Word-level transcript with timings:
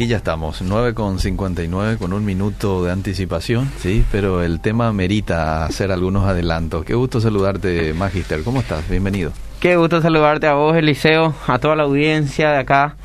aquí 0.00 0.06
ya 0.06 0.16
estamos, 0.16 0.62
9 0.62 0.94
con 0.94 1.18
59 1.18 1.98
con 1.98 2.14
un 2.14 2.24
minuto 2.24 2.82
de 2.84 2.90
anticipación, 2.90 3.70
sí, 3.82 4.02
pero 4.10 4.42
el 4.42 4.58
tema 4.60 4.94
merita 4.94 5.66
hacer 5.66 5.92
algunos 5.92 6.24
adelantos. 6.24 6.86
Qué 6.86 6.94
gusto 6.94 7.20
saludarte, 7.20 7.92
Magister. 7.92 8.42
¿Cómo 8.42 8.60
estás? 8.60 8.88
Bienvenido. 8.88 9.30
Qué 9.60 9.76
gusto 9.76 10.00
saludarte 10.00 10.46
a 10.46 10.54
vos, 10.54 10.74
Eliseo, 10.74 11.34
a 11.46 11.58
toda 11.58 11.76
la 11.76 11.82
audiencia 11.82 12.50
de 12.50 12.56
acá, 12.56 12.96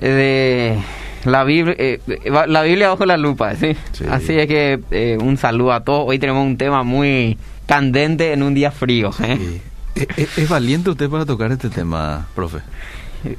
eh, 0.00 0.80
de 1.22 1.30
la 1.30 1.44
Biblia, 1.44 1.76
eh, 1.78 2.00
la 2.48 2.62
Biblia 2.62 2.88
bajo 2.88 3.06
la 3.06 3.16
lupa, 3.16 3.54
¿sí? 3.54 3.76
Sí. 3.92 4.04
Así 4.10 4.32
es 4.36 4.48
que 4.48 4.80
eh, 4.90 5.18
un 5.22 5.36
saludo 5.36 5.72
a 5.72 5.84
todos. 5.84 6.02
Hoy 6.08 6.18
tenemos 6.18 6.44
un 6.44 6.56
tema 6.56 6.82
muy 6.82 7.38
candente 7.66 8.32
en 8.32 8.42
un 8.42 8.54
día 8.54 8.72
frío. 8.72 9.10
¿eh? 9.22 9.38
Sí. 9.38 9.60
¿Es, 9.94 10.08
es- 10.18 10.38
es 10.38 10.48
valiente 10.48 10.90
usted 10.90 11.08
para 11.08 11.24
tocar 11.24 11.52
este 11.52 11.70
tema, 11.70 12.26
profe? 12.34 12.58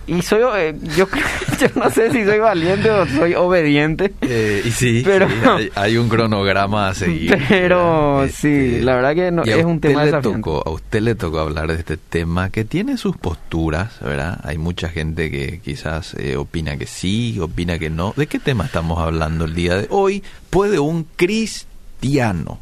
Y 0.07 0.21
soy, 0.21 0.41
eh, 0.57 0.75
yo, 0.97 1.07
yo 1.59 1.67
no 1.75 1.89
sé 1.89 2.11
si 2.11 2.25
soy 2.25 2.39
valiente 2.39 2.89
o 2.91 3.05
soy 3.07 3.33
obediente. 3.35 4.13
Eh, 4.21 4.61
y 4.65 4.71
sí, 4.71 5.01
Pero- 5.05 5.27
sí, 5.29 5.35
hay, 5.47 5.69
hay 5.75 5.97
un 5.97 6.09
cronograma 6.09 6.89
a 6.89 6.93
seguir. 6.93 7.37
Pero 7.47 8.25
sí, 8.27 8.47
Este, 8.47 8.81
la 8.81 8.95
verdad 8.95 9.15
que 9.15 9.31
no- 9.31 9.43
es 9.43 9.63
un 9.65 9.79
tema 9.79 10.03
le 10.05 10.11
tocó, 10.21 10.63
A 10.65 10.69
usted 10.71 11.01
le 11.01 11.15
tocó 11.15 11.39
hablar 11.39 11.67
de 11.67 11.75
este 11.75 11.97
tema 11.97 12.49
que 12.49 12.65
tiene 12.65 12.97
sus 12.97 13.15
posturas, 13.17 13.99
¿verdad? 14.01 14.39
Hay 14.43 14.57
mucha 14.57 14.89
gente 14.89 15.31
que 15.31 15.59
quizás 15.63 16.13
eh, 16.15 16.35
opina 16.35 16.77
que 16.77 16.85
sí, 16.85 17.39
opina 17.39 17.79
que 17.79 17.89
no. 17.89 18.13
¿De 18.17 18.27
qué 18.27 18.39
tema 18.39 18.65
estamos 18.65 18.99
hablando 18.99 19.45
el 19.45 19.55
día 19.55 19.75
de 19.77 19.87
hoy? 19.89 20.23
¿Puede 20.49 20.79
un 20.79 21.05
cristiano 21.15 22.59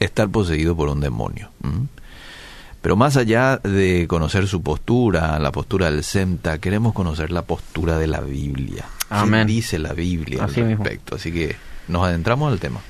estar 0.00 0.28
poseído 0.28 0.76
por 0.76 0.88
un 0.88 1.00
demonio? 1.00 1.50
¿Mm? 1.62 1.84
Pero 2.80 2.94
más 2.96 3.16
allá 3.16 3.56
de 3.58 4.06
conocer 4.08 4.46
su 4.46 4.62
postura, 4.62 5.38
la 5.38 5.50
postura 5.52 5.90
del 5.90 6.04
SEMTA, 6.04 6.58
queremos 6.58 6.92
conocer 6.92 7.30
la 7.32 7.42
postura 7.42 7.98
de 7.98 8.06
la 8.06 8.20
Biblia. 8.20 8.84
Amén. 9.10 9.46
¿Qué 9.46 9.52
dice 9.54 9.78
la 9.78 9.92
Biblia 9.94 10.44
Así 10.44 10.60
al 10.60 10.66
mismo. 10.68 10.84
respecto? 10.84 11.16
Así 11.16 11.32
que 11.32 11.56
nos 11.88 12.04
adentramos 12.04 12.52
al 12.52 12.60
tema. 12.60 12.80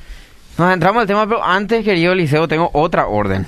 Nos 0.59 0.73
entramos 0.75 1.01
al 1.03 1.07
tema, 1.07 1.27
pero 1.27 1.43
antes, 1.43 1.85
querido 1.85 2.13
Eliseo, 2.13 2.49
tengo 2.49 2.69
otra 2.75 3.07
orden. 3.07 3.47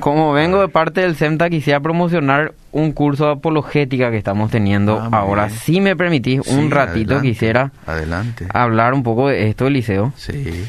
Como 0.00 0.32
vengo 0.32 0.60
de 0.60 0.68
parte 0.68 1.00
del 1.00 1.16
SEMTA, 1.16 1.48
quisiera 1.48 1.80
promocionar 1.80 2.52
un 2.72 2.92
curso 2.92 3.24
de 3.26 3.32
apologética 3.32 4.10
que 4.10 4.18
estamos 4.18 4.50
teniendo 4.50 5.00
Ah, 5.00 5.08
ahora. 5.12 5.48
Si 5.48 5.80
me 5.80 5.96
permitís, 5.96 6.40
un 6.46 6.64
Sí, 6.64 6.68
ratito 6.68 7.14
adelante, 7.14 7.28
quisiera 7.28 7.72
Adelante. 7.86 8.46
hablar 8.52 8.92
un 8.92 9.02
poco 9.02 9.28
de 9.28 9.48
esto, 9.48 9.66
Eliseo. 9.66 10.12
Sí. 10.16 10.64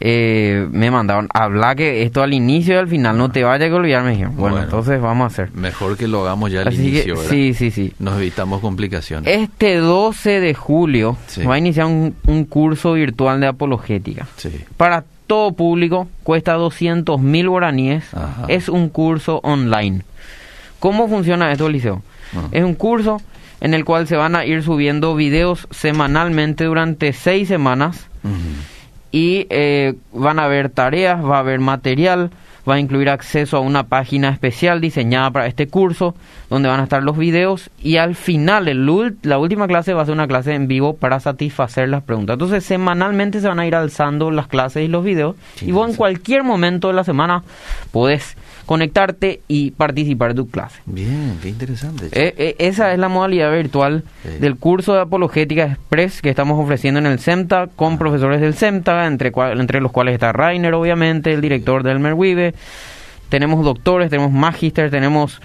Eh, 0.00 0.66
me 0.70 0.90
mandaron 0.90 1.28
hablar 1.32 1.76
que 1.76 2.02
esto 2.02 2.22
al 2.22 2.32
inicio 2.34 2.74
y 2.74 2.76
al 2.78 2.88
final 2.88 3.16
no 3.18 3.30
te 3.30 3.44
vaya 3.44 3.66
a 3.66 3.74
olvidar, 3.74 4.02
me 4.04 4.10
dijeron. 4.12 4.36
Bueno, 4.36 4.56
Bueno. 4.56 4.64
entonces 4.64 5.00
vamos 5.00 5.24
a 5.24 5.26
hacer. 5.26 5.52
Mejor 5.54 5.96
que 5.96 6.08
lo 6.08 6.22
hagamos 6.22 6.50
ya 6.50 6.62
al 6.62 6.68
Así 6.68 6.82
inicio, 6.88 7.14
que, 7.14 7.20
¿verdad? 7.20 7.30
sí, 7.30 7.54
sí, 7.54 7.70
sí. 7.70 7.92
Nos 7.98 8.16
evitamos 8.18 8.60
complicaciones. 8.60 9.32
Este 9.32 9.76
12 9.76 10.40
de 10.40 10.54
julio 10.54 11.16
Sí. 11.26 11.44
va 11.44 11.54
a 11.54 11.58
iniciar 11.58 11.86
un, 11.86 12.14
un 12.26 12.44
curso 12.44 12.94
virtual 12.94 13.40
de 13.40 13.46
apologética. 13.48 14.26
Sí. 14.36 14.50
Para 14.76 15.04
todo 15.26 15.52
público, 15.52 16.08
cuesta 16.24 16.54
200 16.54 17.20
mil 17.20 17.48
guaraníes. 17.48 18.12
Ajá. 18.14 18.44
Es 18.48 18.68
un 18.68 18.88
curso 18.88 19.40
online. 19.44 20.02
¿Cómo 20.80 21.08
funciona 21.08 21.50
esto, 21.52 21.68
Liceo? 21.68 22.02
Ah. 22.34 22.48
Es 22.50 22.64
un 22.64 22.74
curso 22.74 23.20
en 23.60 23.72
el 23.74 23.84
cual 23.84 24.08
se 24.08 24.16
van 24.16 24.34
a 24.34 24.44
ir 24.44 24.62
subiendo 24.64 25.14
videos 25.14 25.68
semanalmente 25.70 26.64
durante 26.64 27.12
seis 27.12 27.46
semanas. 27.48 28.08
Y 29.12 29.46
eh, 29.50 29.94
van 30.12 30.38
a 30.38 30.44
haber 30.44 30.70
tareas, 30.70 31.22
va 31.22 31.36
a 31.36 31.40
haber 31.40 31.60
material, 31.60 32.30
va 32.68 32.74
a 32.74 32.80
incluir 32.80 33.10
acceso 33.10 33.56
a 33.56 33.60
una 33.60 33.84
página 33.84 34.30
especial 34.30 34.80
diseñada 34.80 35.30
para 35.30 35.46
este 35.46 35.68
curso, 35.68 36.14
donde 36.52 36.68
van 36.68 36.80
a 36.80 36.82
estar 36.82 37.02
los 37.02 37.16
videos 37.16 37.70
y 37.82 37.96
al 37.96 38.14
final, 38.14 38.68
el 38.68 38.86
la 39.22 39.38
última 39.38 39.66
clase 39.66 39.94
va 39.94 40.02
a 40.02 40.04
ser 40.04 40.12
una 40.12 40.26
clase 40.28 40.52
en 40.54 40.68
vivo 40.68 40.94
para 40.94 41.18
satisfacer 41.18 41.88
las 41.88 42.02
preguntas. 42.02 42.34
Entonces, 42.34 42.62
semanalmente 42.62 43.40
se 43.40 43.48
van 43.48 43.58
a 43.58 43.66
ir 43.66 43.74
alzando 43.74 44.30
las 44.30 44.48
clases 44.48 44.84
y 44.84 44.88
los 44.88 45.02
videos 45.02 45.34
Sí, 45.54 45.68
y 45.68 45.72
vos 45.72 45.88
en 45.88 45.96
cualquier 45.96 46.44
momento 46.44 46.88
de 46.88 46.94
la 46.94 47.04
semana 47.04 47.42
podés 47.90 48.36
conectarte 48.66 49.40
y 49.48 49.70
participar 49.70 50.34
de 50.34 50.42
tu 50.42 50.48
clase. 50.50 50.78
Bien, 50.84 51.38
qué 51.40 51.48
interesante. 51.48 52.06
Eh, 52.12 52.34
eh, 52.36 52.56
esa 52.58 52.92
es 52.92 52.98
la 52.98 53.08
modalidad 53.08 53.50
virtual 53.50 54.04
Sí. 54.22 54.38
del 54.38 54.56
curso 54.56 54.92
de 54.94 55.00
Apologética 55.00 55.64
Express 55.64 56.20
que 56.20 56.28
estamos 56.28 56.62
ofreciendo 56.62 57.00
en 57.00 57.06
el 57.06 57.18
SEMTA 57.18 57.68
con 57.74 57.96
profesores 57.96 58.42
del 58.42 58.52
SEMTA, 58.54 59.06
entre, 59.06 59.32
entre 59.54 59.80
los 59.80 59.90
cuales 59.90 60.12
está 60.14 60.32
Rainer, 60.32 60.74
obviamente, 60.74 61.32
el 61.32 61.40
director 61.40 61.82
del 61.82 61.98
Merwibe. 61.98 62.54
Tenemos 63.30 63.64
doctores, 63.64 64.10
tenemos 64.10 64.30
magíster, 64.30 64.90
tenemos 64.90 65.40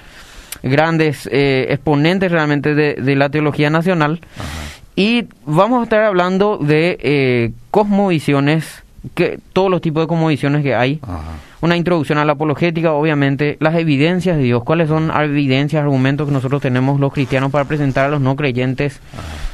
grandes 0.63 1.27
eh, 1.31 1.67
exponentes 1.69 2.31
realmente 2.31 2.75
de, 2.75 2.95
de 2.95 3.15
la 3.15 3.29
teología 3.29 3.69
nacional. 3.69 4.19
Ajá. 4.35 4.67
Y 4.97 5.27
vamos 5.45 5.81
a 5.81 5.83
estar 5.83 6.03
hablando 6.03 6.57
de 6.57 6.97
eh, 6.99 7.51
cosmovisiones, 7.69 8.83
que, 9.13 9.39
todos 9.53 9.69
los 9.69 9.79
tipos 9.79 10.01
de 10.03 10.07
cosmovisiones 10.07 10.63
que 10.63 10.73
hay 10.73 10.99
Ajá. 11.03 11.21
Una 11.61 11.75
introducción 11.77 12.17
a 12.19 12.25
la 12.25 12.33
apologética, 12.33 12.93
obviamente, 12.93 13.57
las 13.59 13.75
evidencias 13.75 14.37
de 14.37 14.43
Dios, 14.43 14.63
cuáles 14.63 14.89
son 14.89 15.11
evidencias, 15.11 15.81
argumentos 15.81 16.27
que 16.27 16.33
nosotros 16.33 16.61
tenemos 16.61 16.99
los 16.99 17.11
cristianos 17.13 17.51
para 17.51 17.65
presentar 17.65 18.05
a 18.05 18.09
los 18.09 18.21
no 18.21 18.35
creyentes 18.35 18.99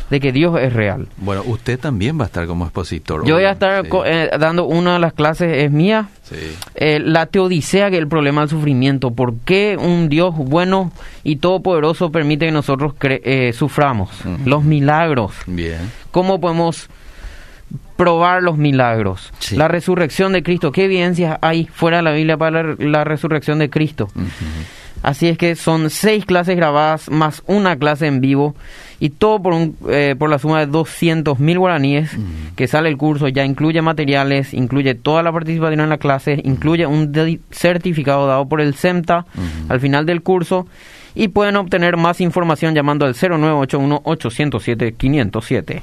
de 0.09 0.19
que 0.19 0.31
Dios 0.31 0.59
es 0.59 0.73
real. 0.73 1.07
Bueno, 1.17 1.41
usted 1.45 1.79
también 1.79 2.19
va 2.19 2.23
a 2.23 2.25
estar 2.27 2.45
como 2.45 2.65
expositor. 2.65 3.25
Yo 3.25 3.35
voy 3.35 3.45
a 3.45 3.51
estar 3.51 3.83
Sí. 3.85 3.89
eh, 4.05 4.29
dando 4.39 4.65
una 4.65 4.93
de 4.93 4.99
las 4.99 5.13
clases, 5.13 5.63
es 5.63 5.71
mía, 5.71 6.09
Sí. 6.23 6.35
eh, 6.75 6.99
la 6.99 7.25
teodicea, 7.25 7.89
que 7.89 7.95
es 7.95 8.01
el 8.01 8.07
problema 8.09 8.41
del 8.41 8.49
sufrimiento. 8.49 9.11
¿Por 9.11 9.35
qué 9.37 9.77
un 9.79 10.09
Dios 10.09 10.35
bueno 10.35 10.91
y 11.23 11.37
todopoderoso 11.37 12.11
permite 12.11 12.45
que 12.45 12.51
nosotros 12.51 12.93
cre- 12.99 13.21
eh, 13.23 13.53
suframos? 13.53 14.09
Los 14.45 14.63
milagros. 14.63 15.33
Bien. 15.47 15.79
¿Cómo 16.11 16.39
podemos 16.39 16.89
probar 17.95 18.43
los 18.43 18.57
milagros? 18.57 19.31
Sí. 19.39 19.55
La 19.55 19.67
resurrección 19.67 20.33
de 20.33 20.43
Cristo. 20.43 20.71
¿Qué 20.71 20.85
evidencias 20.85 21.37
hay 21.41 21.65
fuera 21.65 21.97
de 21.97 22.03
la 22.03 22.11
Biblia 22.11 22.37
para 22.37 22.63
la, 22.63 22.75
la 22.77 23.03
resurrección 23.03 23.59
de 23.59 23.69
Cristo? 23.69 24.09
Así 25.03 25.27
es 25.27 25.37
que 25.37 25.55
son 25.55 25.89
seis 25.89 26.25
clases 26.25 26.55
grabadas 26.55 27.11
más 27.11 27.43
una 27.45 27.75
clase 27.75 28.07
en 28.07 28.21
vivo 28.21 28.55
y 29.01 29.09
todo 29.09 29.41
por, 29.41 29.51
un, 29.51 29.75
eh, 29.89 30.15
por 30.17 30.29
la 30.29 30.39
suma 30.39 30.61
de 30.61 30.67
200 30.67 31.39
mil 31.39 31.59
guaraníes 31.59 32.11
que 32.55 32.67
sale 32.67 32.87
el 32.87 32.95
curso. 32.95 33.27
Ya 33.27 33.43
incluye 33.43 33.81
materiales, 33.81 34.53
incluye 34.53 34.95
toda 34.95 35.21
la 35.21 35.33
participación 35.33 35.81
en 35.81 35.89
la 35.89 35.97
clase, 35.97 36.41
incluye 36.45 36.85
un 36.87 37.11
certificado 37.51 38.27
dado 38.27 38.47
por 38.47 38.61
el 38.61 38.75
SEMTA 38.75 39.25
al 39.67 39.79
final 39.81 40.05
del 40.05 40.21
curso 40.21 40.67
y 41.15 41.29
pueden 41.29 41.55
obtener 41.55 41.97
más 41.97 42.21
información 42.21 42.73
llamando 42.73 43.05
al 43.05 43.13
0981-807-507. 43.15 45.63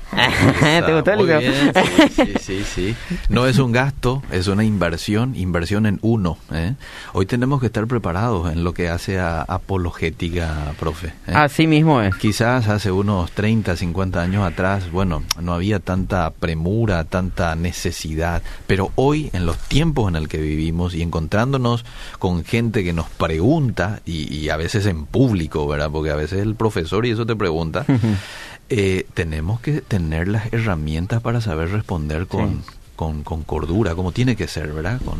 ¿Te 0.61 0.93
gustó, 0.93 1.11
sí, 2.41 2.65
sí. 2.65 2.97
No 3.29 3.47
es 3.47 3.59
un 3.59 3.73
gasto, 3.73 4.23
es 4.31 4.49
una 4.49 4.65
inversión, 4.65 5.35
inversión 5.37 5.87
en 5.87 5.99
uno. 6.03 6.39
¿eh? 6.53 6.75
Hoy 7.13 7.27
tenemos 7.27 7.61
que 7.61 7.67
estar 7.67 7.87
preparados 7.87 8.53
en 8.53 8.65
lo 8.65 8.75
que 8.75 8.89
hace 8.89 9.19
a 9.19 9.43
apologética, 9.43 10.73
profe. 10.79 11.09
¿eh? 11.27 11.33
Así 11.35 11.67
mismo 11.67 12.01
es. 12.01 12.15
Quizás 12.17 12.69
hace 12.69 12.91
unos 12.91 13.31
30, 13.33 13.77
50 13.77 14.21
años 14.21 14.47
atrás, 14.47 14.91
bueno, 14.91 15.23
no 15.41 15.55
había 15.55 15.79
tanta 15.79 16.31
premura, 16.31 17.05
tanta 17.05 17.55
necesidad, 17.55 18.43
pero 18.67 18.93
hoy, 18.97 19.31
en 19.33 19.47
los 19.47 19.59
tiempos 19.59 20.09
en 20.09 20.17
el 20.17 20.29
que 20.29 20.39
vivimos 20.39 20.95
y 20.95 21.03
encontrándonos 21.03 21.85
con 22.19 22.45
gente 22.45 22.85
que 22.85 22.93
nos 22.93 23.09
pregunta, 23.09 24.01
y, 24.05 24.35
y 24.35 24.49
a 24.49 24.57
veces 24.57 24.87
en 24.87 25.07
público, 25.21 25.67
¿verdad? 25.69 25.91
Porque 25.93 26.11
a 26.11 26.17
veces 26.17 26.41
el 26.41 26.55
profesor 26.55 27.05
y 27.05 27.11
eso 27.11 27.27
te 27.27 27.37
pregunta, 27.37 27.85
eh, 28.71 29.05
tenemos 29.13 29.61
que 29.61 29.83
tener 29.83 30.29
las 30.29 30.51
herramientas 30.51 31.21
para 31.21 31.43
saber 31.43 31.71
responder 31.73 32.27
con, 32.27 32.63
Sí. 32.63 32.71
con, 32.97 33.23
con 33.23 33.43
cordura, 33.43 33.95
como 33.95 34.13
tiene 34.13 34.35
que 34.35 34.49
ser, 34.49 34.73
¿verdad? 34.73 34.99
Con, 35.05 35.19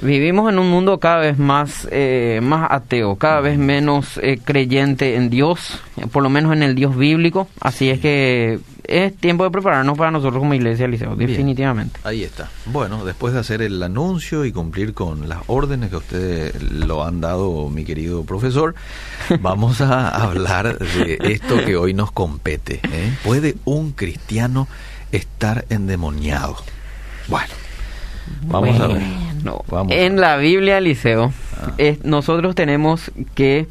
Vivimos 0.00 0.48
en 0.52 0.60
un 0.60 0.70
mundo 0.70 1.00
cada 1.00 1.18
vez 1.18 1.36
más, 1.36 1.88
eh, 1.90 2.38
más 2.40 2.68
ateo, 2.70 3.16
cada 3.16 3.40
vez 3.40 3.58
menos 3.58 4.20
eh, 4.22 4.38
creyente 4.44 5.16
en 5.16 5.30
Dios, 5.30 5.80
por 6.12 6.22
lo 6.22 6.30
menos 6.30 6.52
en 6.52 6.62
el 6.62 6.76
Dios 6.76 6.96
bíblico. 6.96 7.48
Así 7.60 7.90
es 7.90 7.98
que 7.98 8.60
es 8.88 9.14
tiempo 9.16 9.44
de 9.44 9.50
prepararnos 9.50 9.96
para 9.98 10.10
nosotros 10.10 10.40
como 10.40 10.54
iglesia, 10.54 10.88
Liceo, 10.88 11.14
definitivamente. 11.14 12.00
Ahí 12.04 12.24
está. 12.24 12.48
Bueno, 12.66 13.04
después 13.04 13.34
de 13.34 13.40
hacer 13.40 13.60
el 13.62 13.82
anuncio 13.82 14.44
y 14.46 14.52
cumplir 14.52 14.94
con 14.94 15.28
las 15.28 15.40
órdenes 15.46 15.90
que 15.90 15.96
ustedes 15.96 16.60
lo 16.62 17.04
han 17.04 17.20
dado, 17.20 17.68
mi 17.68 17.84
querido 17.84 18.24
profesor, 18.24 18.74
vamos 19.40 19.80
a 19.82 20.08
hablar 20.08 20.78
de 20.78 21.18
esto 21.22 21.62
que 21.64 21.76
hoy 21.76 21.92
nos 21.94 22.10
compete. 22.10 22.80
¿eh? 22.90 23.12
¿Puede 23.22 23.56
un 23.66 23.92
cristiano 23.92 24.66
estar 25.12 25.66
endemoniado? 25.68 26.56
Bueno, 27.28 27.52
vamos 28.46 28.80
a 28.80 28.86
ver. 28.86 29.02
Vamos 29.70 29.92
a 29.92 29.94
en 29.94 30.12
ver. 30.14 30.20
la 30.20 30.36
Biblia, 30.38 30.80
Liceo, 30.80 31.32
Ah. 31.60 31.72
es- 31.76 32.04
nosotros 32.04 32.54
tenemos 32.54 33.10
que 33.34 33.66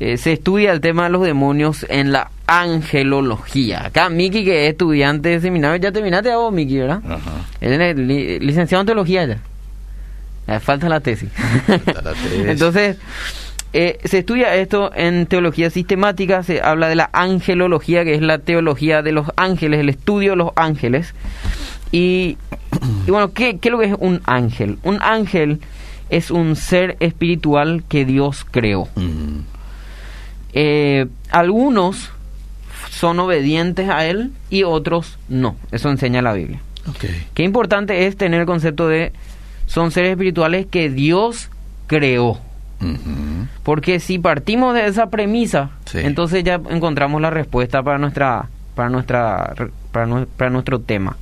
eh, 0.00 0.16
se 0.16 0.32
estudia 0.32 0.72
el 0.72 0.80
tema 0.80 1.04
de 1.04 1.10
los 1.10 1.22
demonios 1.22 1.84
en 1.88 2.12
la 2.12 2.30
angelología. 2.46 3.86
Acá 3.86 4.08
Miki, 4.08 4.44
que 4.44 4.66
es 4.66 4.72
estudiante 4.72 5.28
de 5.30 5.40
seminario, 5.40 5.76
ya 5.76 5.92
terminaste 5.92 6.30
a 6.30 6.36
vos, 6.36 6.52
Miki, 6.52 6.78
¿verdad? 6.78 7.00
Ajá. 7.04 7.30
Él 7.60 7.80
es 7.80 7.96
li- 7.96 8.38
licenciado 8.40 8.82
en 8.82 8.86
teología 8.86 9.26
ya. 9.26 9.38
Eh, 10.46 10.60
falta 10.60 10.88
la 10.88 11.00
tesis. 11.00 11.30
Falta 11.32 12.02
la 12.02 12.12
tesis. 12.14 12.46
Entonces, 12.46 12.96
Eh, 13.74 13.98
se 14.02 14.20
estudia 14.20 14.54
esto 14.54 14.90
en 14.94 15.26
teología 15.26 15.68
sistemática, 15.68 16.42
se 16.42 16.62
habla 16.62 16.88
de 16.88 16.94
la 16.94 17.10
angelología, 17.12 18.02
que 18.02 18.14
es 18.14 18.22
la 18.22 18.38
teología 18.38 19.02
de 19.02 19.12
los 19.12 19.26
ángeles, 19.36 19.80
el 19.80 19.90
estudio 19.90 20.30
de 20.30 20.36
los 20.36 20.50
ángeles. 20.56 21.12
Y, 21.92 22.38
y 23.06 23.10
bueno, 23.10 23.34
¿qué, 23.34 23.58
¿qué 23.58 23.68
es 23.68 23.72
lo 23.72 23.78
que 23.78 23.88
es 23.88 23.94
un 23.98 24.22
ángel? 24.24 24.78
Un 24.84 25.02
ángel 25.02 25.60
es 26.08 26.30
un 26.30 26.56
ser 26.56 26.96
espiritual 27.00 27.84
que 27.90 28.06
Dios 28.06 28.46
creó. 28.50 28.88
Mm. 28.96 29.40
Eh, 30.52 31.06
algunos 31.30 32.10
son 32.90 33.18
obedientes 33.20 33.88
a 33.90 34.04
Él 34.06 34.32
y 34.50 34.62
otros 34.64 35.18
no. 35.28 35.56
Eso 35.72 35.90
enseña 35.90 36.22
la 36.22 36.32
Biblia. 36.32 36.60
Ok. 36.88 37.04
Qué 37.34 37.42
importante 37.42 38.06
es 38.06 38.16
tener 38.16 38.40
el 38.40 38.46
concepto 38.46 38.88
de 38.88 39.12
son 39.66 39.90
seres 39.90 40.12
espirituales 40.12 40.66
que 40.66 40.88
Dios 40.90 41.50
creó. 41.86 42.38
Porque 43.62 43.98
si 44.00 44.18
partimos 44.18 44.74
de 44.74 44.86
esa 44.86 45.10
premisa, 45.10 45.70
Sí. 45.86 45.98
entonces 46.00 46.44
ya 46.44 46.60
encontramos 46.70 47.20
la 47.20 47.30
respuesta 47.30 47.82
para 47.82 47.98
nuestra 47.98 48.48
para 48.74 48.88
nuestra 48.88 49.54
para, 49.90 50.06
nue- 50.06 50.26
para 50.36 50.50
nuestro 50.50 50.78
tema. 50.80 51.16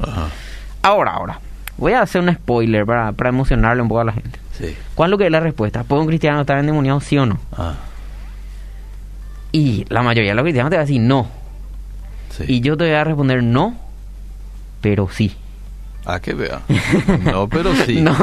Ahora, 0.82 1.12
ahora, 1.12 1.40
voy 1.78 1.92
a 1.94 2.02
hacer 2.02 2.20
un 2.20 2.32
spoiler 2.34 2.84
para, 2.84 3.12
para 3.12 3.30
emocionarle 3.30 3.80
un 3.82 3.88
poco 3.88 4.00
a 4.00 4.04
la 4.04 4.12
gente. 4.12 4.38
Sí. 4.52 4.76
¿Cuál 4.94 5.08
es 5.08 5.10
lo 5.12 5.18
que 5.18 5.26
es 5.26 5.32
la 5.32 5.40
respuesta? 5.40 5.82
¿Puede 5.84 6.02
un 6.02 6.08
cristiano 6.08 6.42
estar 6.42 6.58
endemoniado, 6.58 7.00
sí 7.00 7.16
o 7.18 7.24
no? 7.26 7.38
Ah, 7.56 7.74
Y 9.56 9.84
la 9.88 10.02
mayoría 10.02 10.30
de 10.32 10.34
los 10.34 10.42
cristianos 10.42 10.70
te 10.70 10.76
va 10.76 10.82
a 10.82 10.86
decir 10.86 11.00
no. 11.00 11.28
sí. 12.30 12.44
Y 12.48 12.60
yo 12.60 12.76
te 12.76 12.84
voy 12.84 12.92
a 12.94 13.04
responder 13.04 13.42
no, 13.42 13.74
pero 14.80 15.08
sí. 15.10 15.34
Ah, 16.04 16.20
que 16.20 16.34
vea. 16.34 16.60
No, 17.24 17.48
pero 17.48 17.74
sí. 17.74 18.00
No, 18.00 18.14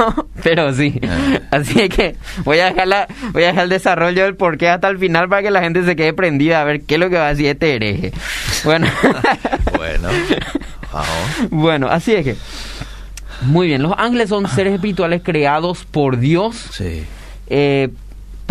pero 0.41 0.73
sí. 0.73 0.99
Ah. 1.05 1.39
Así 1.51 1.81
es 1.81 1.89
que 1.89 2.15
voy 2.45 2.59
a 2.59 2.65
dejar 2.71 2.87
la, 2.87 3.07
voy 3.33 3.43
a 3.43 3.47
dejar 3.47 3.63
el 3.65 3.69
desarrollo 3.69 4.23
del 4.23 4.35
porqué 4.35 4.69
hasta 4.69 4.87
el 4.87 4.97
final 4.99 5.27
para 5.27 5.41
que 5.41 5.51
la 5.51 5.61
gente 5.61 5.83
se 5.83 5.95
quede 5.95 6.13
prendida 6.13 6.61
a 6.61 6.63
ver 6.63 6.83
qué 6.83 6.93
es 6.95 6.99
lo 6.99 7.09
que 7.09 7.17
va 7.17 7.27
a 7.27 7.29
decir 7.29 7.47
este 7.47 7.75
hereje. 7.75 8.13
Bueno, 8.63 8.87
Bueno. 9.77 10.09
Bueno, 11.49 11.87
así 11.89 12.13
es 12.13 12.23
que. 12.23 12.35
Muy 13.41 13.67
bien, 13.67 13.81
los 13.81 13.93
ángeles 13.97 14.29
son 14.29 14.47
seres 14.47 14.73
espirituales 14.75 15.21
creados 15.23 15.83
por 15.83 16.17
Dios 16.19 16.55
Sí. 16.71 17.03
eh, 17.47 17.89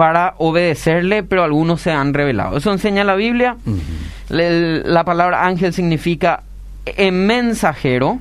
para 0.02 0.34
obedecerle, 0.38 1.22
pero 1.22 1.44
algunos 1.44 1.81
se 1.81 1.93
han 1.93 2.12
revelado. 2.12 2.56
Eso 2.56 2.72
enseña 2.72 3.04
la 3.04 3.14
Biblia. 3.14 3.56
La 4.28 5.04
palabra 5.04 5.46
ángel 5.46 5.72
significa 5.72 6.43
en 6.87 7.25
mensajero. 7.25 8.19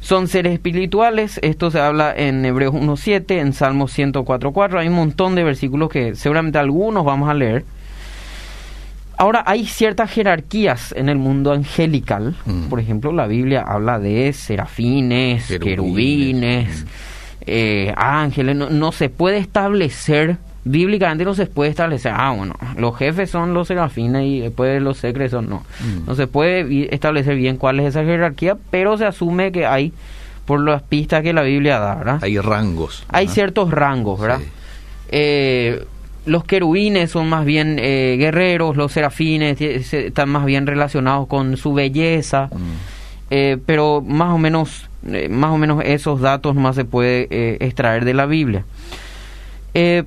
Son 0.00 0.28
seres 0.28 0.52
espirituales, 0.52 1.40
esto 1.42 1.72
se 1.72 1.80
habla 1.80 2.14
en 2.16 2.44
Hebreos 2.44 2.74
1.7, 2.74 3.40
en 3.40 3.52
Salmos 3.54 3.98
104.4, 3.98 4.78
hay 4.78 4.86
un 4.86 4.94
montón 4.94 5.34
de 5.34 5.42
versículos 5.42 5.88
que 5.90 6.14
seguramente 6.14 6.58
algunos 6.58 7.04
vamos 7.04 7.28
a 7.28 7.34
leer. 7.34 7.64
Ahora, 9.18 9.42
hay 9.44 9.66
ciertas 9.66 10.12
jerarquías 10.12 10.92
en 10.96 11.08
el 11.08 11.18
mundo 11.18 11.50
angelical, 11.52 12.36
Mm. 12.46 12.68
por 12.68 12.78
ejemplo, 12.78 13.10
la 13.12 13.26
Biblia 13.26 13.64
habla 13.66 13.98
de 13.98 14.32
serafines, 14.32 15.46
Querubines. 15.48 15.64
querubines, 15.64 16.86
eh, 17.46 17.92
ángeles, 17.96 18.54
no, 18.54 18.70
no 18.70 18.92
se 18.92 19.08
puede 19.08 19.38
establecer, 19.38 20.36
bíblicamente 20.64 21.24
no 21.24 21.34
se 21.34 21.46
puede 21.46 21.70
establecer, 21.70 22.12
ah, 22.14 22.30
bueno, 22.36 22.54
los 22.76 22.96
jefes 22.96 23.30
son 23.30 23.52
los 23.52 23.68
serafines 23.68 24.24
y 24.24 24.40
después 24.40 24.80
los 24.80 24.98
secretos 24.98 25.32
son, 25.32 25.48
no. 25.50 25.64
Mm. 25.80 26.06
No 26.06 26.14
se 26.14 26.26
puede 26.26 26.94
establecer 26.94 27.36
bien 27.36 27.56
cuál 27.56 27.80
es 27.80 27.86
esa 27.86 28.04
jerarquía, 28.04 28.56
pero 28.70 28.96
se 28.96 29.04
asume 29.06 29.50
que 29.52 29.66
hay, 29.66 29.92
por 30.46 30.60
las 30.60 30.82
pistas 30.82 31.22
que 31.22 31.32
la 31.32 31.42
Biblia 31.42 31.78
da, 31.78 31.94
¿verdad? 31.96 32.18
Hay 32.22 32.38
rangos. 32.38 33.04
Hay 33.08 33.28
ciertos 33.28 33.70
rangos, 33.70 34.20
¿verdad? 34.20 34.38
Sí. 34.40 34.46
Eh, 35.10 35.84
los 36.26 36.44
querubines 36.44 37.10
son 37.10 37.28
más 37.28 37.44
bien 37.44 37.78
eh, 37.80 38.16
guerreros, 38.18 38.76
los 38.76 38.92
serafines 38.92 39.60
están 39.60 40.28
más 40.28 40.44
bien 40.44 40.66
relacionados 40.66 41.26
con 41.26 41.56
su 41.56 41.74
belleza, 41.74 42.48
Mm. 42.52 42.58
eh, 43.30 43.58
pero 43.66 44.00
más 44.06 44.32
o 44.32 44.38
menos, 44.38 44.88
eh, 45.08 45.28
más 45.28 45.50
o 45.50 45.58
menos 45.58 45.82
esos 45.84 46.20
datos 46.20 46.54
más 46.54 46.76
se 46.76 46.84
puede 46.84 47.26
extraer 47.64 48.04
de 48.04 48.14
la 48.14 48.26
Biblia. 48.26 48.64
Eh, 49.74 50.04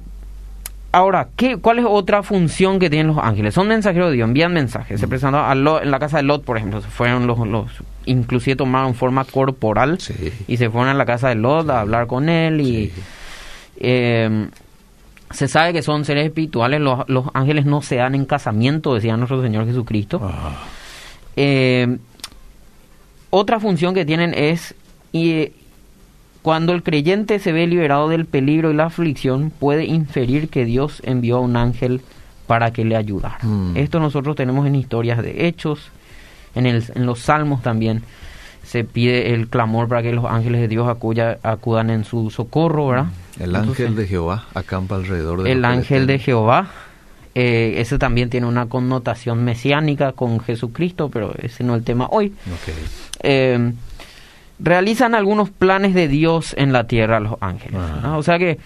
ahora, 0.96 1.28
¿qué, 1.36 1.58
¿cuál 1.58 1.80
es 1.80 1.86
otra 1.88 2.24
función 2.24 2.80
que 2.80 2.90
tienen 2.90 3.08
los 3.08 3.18
ángeles? 3.18 3.54
Son 3.54 3.68
mensajeros 3.68 4.10
de 4.10 4.16
Dios, 4.16 4.28
envían 4.28 4.54
mensajes. 4.54 5.00
Se 5.00 5.08
presentaron 5.08 5.50
a 5.50 5.54
Lot- 5.56 5.84
en 5.84 5.92
la 5.92 6.00
casa 6.00 6.18
de 6.18 6.24
Lot, 6.24 6.44
por 6.44 6.58
ejemplo, 6.58 6.82
se 6.82 6.88
fueron 6.88 7.28
los, 7.28 7.40
los 7.48 7.70
inclusive 8.06 8.56
tomaron 8.56 8.94
forma 8.96 9.26
corporal 9.26 10.00
Sí. 10.00 10.32
y 10.48 10.58
se 10.58 10.70
fueron 10.70 10.90
a 10.90 10.94
la 10.94 11.06
casa 11.06 11.30
de 11.30 11.36
Lot 11.36 11.70
a 11.70 11.82
hablar 11.82 12.08
con 12.08 12.30
él 12.30 12.62
y 12.62 12.88
Sí. 12.90 12.94
eh, 13.78 14.48
se 15.32 15.48
sabe 15.48 15.74
que 15.74 15.82
son 15.82 16.06
seres 16.06 16.26
espirituales, 16.26 16.80
los, 16.80 17.08
los 17.10 17.26
ángeles 17.34 17.66
no 17.66 17.82
se 17.82 17.96
dan 17.98 18.16
en 18.16 18.26
casamiento, 18.26 18.94
decía 18.94 19.18
nuestro 19.18 19.42
Señor 19.42 19.66
Jesucristo. 19.66 20.22
Ah. 20.24 20.54
Eh, 21.36 21.98
otra 23.32 23.60
función 23.60 23.94
que 23.94 24.06
tienen 24.06 24.34
es 24.34 24.76
y, 25.12 25.52
cuando 26.46 26.74
el 26.74 26.84
creyente 26.84 27.40
se 27.40 27.52
ve 27.52 27.66
liberado 27.66 28.08
del 28.08 28.26
peligro 28.26 28.70
y 28.70 28.76
la 28.76 28.86
aflicción, 28.86 29.50
puede 29.50 29.86
inferir 29.86 30.48
que 30.48 30.64
Dios 30.64 31.02
envió 31.04 31.38
a 31.38 31.40
un 31.40 31.56
ángel 31.58 32.02
para 32.46 32.72
que 32.72 32.86
le 32.86 32.96
ayudara. 32.96 33.40
Mm. 33.42 33.76
Esto 33.76 34.00
nosotros 34.00 34.36
tenemos 34.36 34.68
en 34.68 34.76
historias 34.76 35.24
de 35.24 35.48
hechos, 35.48 35.90
en, 36.54 36.68
el, 36.68 36.84
en 36.94 37.08
los 37.08 37.18
salmos 37.22 37.64
también 37.64 38.04
se 38.64 38.84
pide 38.84 39.34
el 39.34 39.48
clamor 39.48 39.88
para 39.88 40.04
que 40.04 40.14
los 40.14 40.26
ángeles 40.26 40.62
de 40.62 40.68
Dios 40.68 40.88
acuya- 40.88 41.40
acudan 41.42 41.90
en 41.90 42.04
su 42.04 42.30
socorro, 42.30 42.90
¿verdad? 42.90 43.08
El 43.40 43.56
Entonces, 43.56 43.80
ángel 43.88 43.96
de 43.96 44.06
Jehová 44.08 44.46
acampa 44.54 44.96
alrededor 44.98 45.42
de 45.42 45.52
el 45.52 45.66
ángel 45.66 46.06
de. 46.06 46.20
Jehová. 46.20 46.68
Eh, 47.34 47.82
ese 47.82 47.98
también 47.98 48.30
tiene 48.30 48.46
una 48.46 48.68
connotación 48.68 49.44
mesiánica 49.44 50.12
con 50.12 50.40
Jesucristo, 50.40 51.10
pero 51.10 51.34
ese 51.42 51.64
no 51.64 51.74
es 51.74 51.80
el 51.80 51.86
tema 51.86 52.08
hoy. 52.12 52.34
Eh, 53.24 53.74
realizan 54.60 55.16
algunos 55.16 55.50
planes 55.50 55.94
de 55.94 56.08
Dios 56.08 56.54
en 56.58 56.72
la 56.74 56.86
tierra 56.86 57.20
los 57.20 57.36
ángeles. 57.42 57.80
¿no? 58.02 58.18
O 58.18 58.24
sea 58.24 58.38
que 58.40 58.58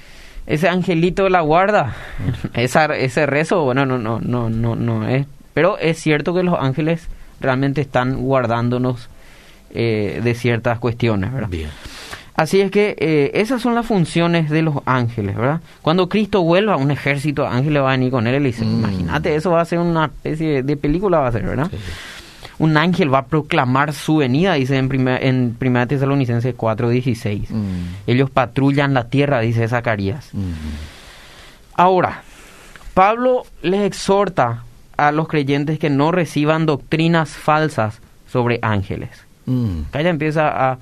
ese 0.47 0.67
angelito 0.69 1.23
de 1.25 1.29
la 1.29 1.41
guarda, 1.41 1.95
esa, 2.53 2.85
ese 2.95 3.25
rezo, 3.25 3.63
bueno, 3.63 3.85
no, 3.85 3.97
no, 3.97 4.19
no, 4.19 4.49
no, 4.49 4.75
no 4.75 5.07
es. 5.07 5.25
Pero 5.53 5.77
es 5.77 5.99
cierto 5.99 6.33
que 6.33 6.43
los 6.43 6.59
ángeles 6.59 7.07
realmente 7.41 7.81
están 7.81 8.21
guardándonos 8.21 9.09
eh, 9.73 10.21
de 10.23 10.33
ciertas 10.35 10.79
cuestiones, 10.79 11.31
¿verdad? 11.33 11.49
Bien. 11.49 11.69
Así 12.35 12.61
es 12.61 12.71
que 12.71 12.95
eh, 12.99 13.31
esas 13.33 13.61
son 13.61 13.75
las 13.75 13.85
funciones 13.85 14.49
de 14.49 14.61
los 14.61 14.75
ángeles, 14.85 15.35
¿verdad? 15.35 15.59
Cuando 15.81 16.07
Cristo 16.07 16.41
vuelva, 16.41 16.77
un 16.77 16.89
ejército 16.89 17.41
de 17.41 17.49
ángeles 17.49 17.83
va 17.83 17.89
a 17.89 17.91
venir 17.91 18.11
con 18.11 18.27
él 18.27 18.35
y 18.35 18.39
le 18.39 18.45
dice, 18.47 18.63
Mm. 18.63 18.79
imagínate, 18.79 19.35
eso 19.35 19.51
va 19.51 19.59
a 19.61 19.65
ser 19.65 19.79
una 19.79 20.05
especie 20.05 20.47
de, 20.47 20.63
de 20.63 20.77
película, 20.77 21.19
va 21.19 21.27
a 21.27 21.31
ser, 21.33 21.43
¿verdad? 21.43 21.67
Sí. 21.69 21.77
Un 22.59 22.75
ángel 22.77 23.11
va 23.13 23.19
a 23.19 23.25
proclamar 23.25 23.93
su 23.93 24.17
venida, 24.17 24.53
dice 24.55 24.77
en, 24.77 24.89
prima, 24.89 25.15
en 25.17 25.55
1 25.59 25.87
Tesalonicenses 25.87 26.55
4:16. 26.55 27.49
Mm. 27.49 27.65
Ellos 28.05 28.29
patrullan 28.29 28.93
la 28.93 29.05
tierra, 29.05 29.39
dice 29.39 29.67
Zacarías. 29.67 30.29
Mm. 30.33 30.51
Ahora, 31.75 32.23
Pablo 32.93 33.43
les 33.61 33.81
exhorta 33.81 34.63
a 34.97 35.11
los 35.11 35.27
creyentes 35.29 35.79
que 35.79 35.89
no 35.89 36.11
reciban 36.11 36.65
doctrinas 36.65 37.29
falsas 37.29 37.99
sobre 38.29 38.59
ángeles. 38.61 39.09
Mm. 39.45 39.81
Acá 39.87 40.01
ya 40.01 40.09
empieza 40.09 40.49
a, 40.49 40.77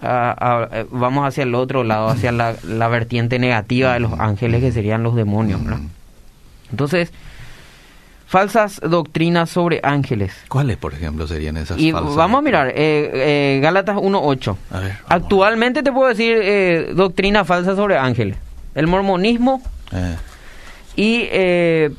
a- 0.00 0.36
a- 0.38 0.68
eh, 0.80 0.86
vamos 0.90 1.26
hacia 1.26 1.44
el 1.44 1.54
otro 1.54 1.84
lado, 1.84 2.08
hacia 2.08 2.32
la, 2.32 2.54
la 2.64 2.88
vertiente 2.88 3.38
negativa 3.38 3.94
de 3.94 4.00
los 4.00 4.12
ángeles 4.20 4.60
que 4.60 4.72
serían 4.72 5.02
los 5.02 5.14
demonios. 5.16 5.62
Mm. 5.62 5.86
Entonces, 6.70 7.10
falsas 8.28 8.78
doctrinas 8.84 9.48
sobre 9.50 9.80
ángeles. 9.82 10.32
¿Cuáles, 10.48 10.76
por 10.76 10.92
ejemplo, 10.92 11.26
serían 11.26 11.56
esas 11.56 11.78
Y 11.80 11.90
falsas 11.92 12.14
vamos 12.14 12.38
a 12.38 12.42
mirar, 12.42 12.68
eh, 12.68 12.74
eh, 12.76 13.60
Gálatas 13.62 13.96
1.8. 13.96 14.56
A 14.70 14.78
ver, 14.80 14.92
vamos. 14.92 15.02
Actualmente 15.08 15.82
te 15.82 15.90
puedo 15.90 16.08
decir 16.08 16.36
eh, 16.40 16.92
doctrina 16.94 17.44
falsa 17.44 17.74
sobre 17.74 17.96
ángeles. 17.98 18.36
El 18.74 18.86
mormonismo 18.86 19.62
Eh, 19.92 20.16
y 20.96 21.22
eh, 21.32 21.90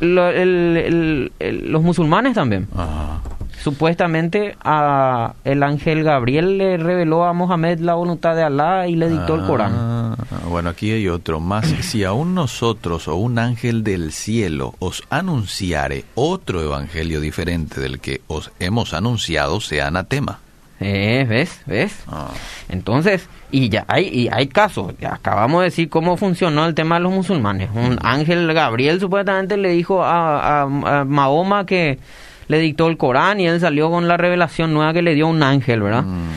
lo- 0.00 0.28
el- 0.28 0.76
el- 0.76 1.32
el- 1.38 1.72
los 1.72 1.82
musulmanes 1.82 2.34
también. 2.34 2.68
ajá. 2.76 3.22
Supuestamente 3.62 4.56
a 4.64 5.34
el 5.44 5.62
ángel 5.62 6.02
Gabriel 6.02 6.58
le 6.58 6.76
reveló 6.78 7.24
a 7.24 7.32
Mohammed 7.32 7.78
la 7.78 7.94
voluntad 7.94 8.34
de 8.34 8.42
Alá 8.42 8.88
y 8.88 8.96
le 8.96 9.08
dictó 9.08 9.36
el 9.36 9.42
Corán. 9.46 9.72
Ah, 9.74 10.16
Bueno, 10.48 10.70
aquí 10.70 10.90
hay 10.90 11.08
otro 11.08 11.38
más. 11.40 11.66
Si 11.82 12.02
aún 12.04 12.34
nosotros 12.34 13.06
o 13.08 13.14
un 13.16 13.38
ángel 13.38 13.84
del 13.84 14.12
cielo 14.12 14.74
os 14.80 15.02
anunciare 15.10 16.04
otro 16.14 16.60
evangelio 16.62 17.20
diferente 17.20 17.80
del 17.80 18.00
que 18.00 18.20
os 18.26 18.50
hemos 18.58 18.94
anunciado, 18.94 19.60
sea 19.60 19.86
anatema. 19.86 20.40
Eh, 20.80 21.24
¿Ves? 21.28 21.60
¿Ves? 21.66 21.96
Ah, 22.08 22.30
Entonces, 22.68 23.28
y 23.52 23.68
ya 23.68 23.84
hay, 23.86 24.08
y 24.08 24.28
hay 24.32 24.48
casos. 24.48 24.94
Ya 25.00 25.14
acabamos 25.14 25.60
de 25.60 25.66
decir 25.66 25.88
cómo 25.88 26.16
funcionó 26.16 26.66
el 26.66 26.74
tema 26.74 26.96
de 26.96 27.02
los 27.02 27.12
musulmanes. 27.12 27.70
Un 27.72 27.98
ángel 28.02 28.52
Gabriel 28.52 28.98
supuestamente 28.98 29.56
le 29.56 29.68
dijo 29.70 30.02
a, 30.02 30.62
a- 30.62 31.00
a 31.00 31.04
Mahoma 31.04 31.64
que 31.66 32.00
le 32.48 32.58
dictó 32.58 32.88
el 32.88 32.96
Corán 32.96 33.40
y 33.40 33.46
él 33.46 33.60
salió 33.60 33.90
con 33.90 34.08
la 34.08 34.16
revelación 34.16 34.72
nueva 34.74 34.92
que 34.92 35.02
le 35.02 35.14
dio 35.14 35.26
un 35.28 35.42
ángel, 35.42 35.82
¿verdad? 35.82 36.02
mm, 36.02 36.28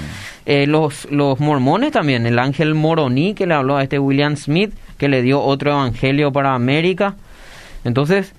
Eh, 0.48 0.68
los, 0.68 1.08
los 1.12 1.40
mormones 1.40 1.92
también, 1.92 2.26
el 2.28 2.38
ángel 2.38 2.76
moroní 2.76 3.34
que 3.34 3.48
le 3.48 3.56
habló 3.56 3.78
a 3.78 3.84
este 3.84 3.98
William 3.98 4.36
Smith, 4.38 4.72
que 4.98 5.10
le 5.10 5.22
dio 5.24 5.42
otro 5.42 5.72
evangelio 5.72 6.32
para 6.32 6.54
América. 6.54 7.16
Entonces, 7.84 8.34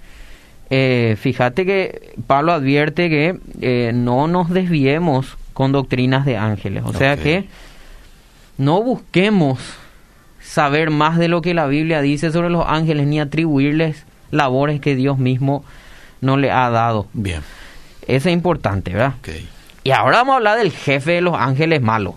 eh, 0.71 1.17
fíjate 1.21 1.67
que 1.67 2.13
Pablo 2.27 2.53
advierte 2.53 3.09
que 3.09 3.39
eh, 3.61 3.91
no 3.95 4.29
nos 4.29 4.51
desviemos 4.51 5.37
con 5.53 5.73
doctrinas 5.73 6.25
de 6.25 6.37
ángeles. 6.37 6.85
O 6.87 6.93
sea 6.93 7.17
que 7.17 7.49
no 8.59 8.83
busquemos 8.83 9.59
saber 10.41 10.91
más 10.91 11.19
de 11.19 11.29
lo 11.29 11.43
que 11.43 11.55
la 11.55 11.67
Biblia 11.67 12.01
dice 12.01 12.31
sobre 12.31 12.51
los 12.51 12.65
ángeles 12.67 13.07
ni 13.07 13.21
atribuirles 13.21 14.05
labores 14.31 14.81
que 14.81 14.95
Dios 14.97 15.19
mismo 15.19 15.65
no 16.27 16.37
le 16.37 16.51
ha 16.51 16.69
dado. 16.71 17.07
Bien. 17.15 17.41
Eso 18.07 18.29
es 18.29 18.33
importante, 18.35 18.93
¿verdad? 18.93 19.15
Y 19.85 19.91
ahora 19.93 20.19
vamos 20.19 20.35
a 20.35 20.37
hablar 20.37 20.59
del 20.59 20.73
jefe 20.73 21.13
de 21.13 21.21
los 21.23 21.35
ángeles 21.37 21.81
malos, 21.81 22.15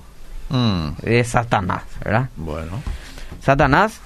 Mm, 0.49 0.89
de 1.03 1.23
Satanás, 1.23 1.83
¿verdad? 2.03 2.29
bueno. 2.35 2.81
Satanás, 3.41 4.01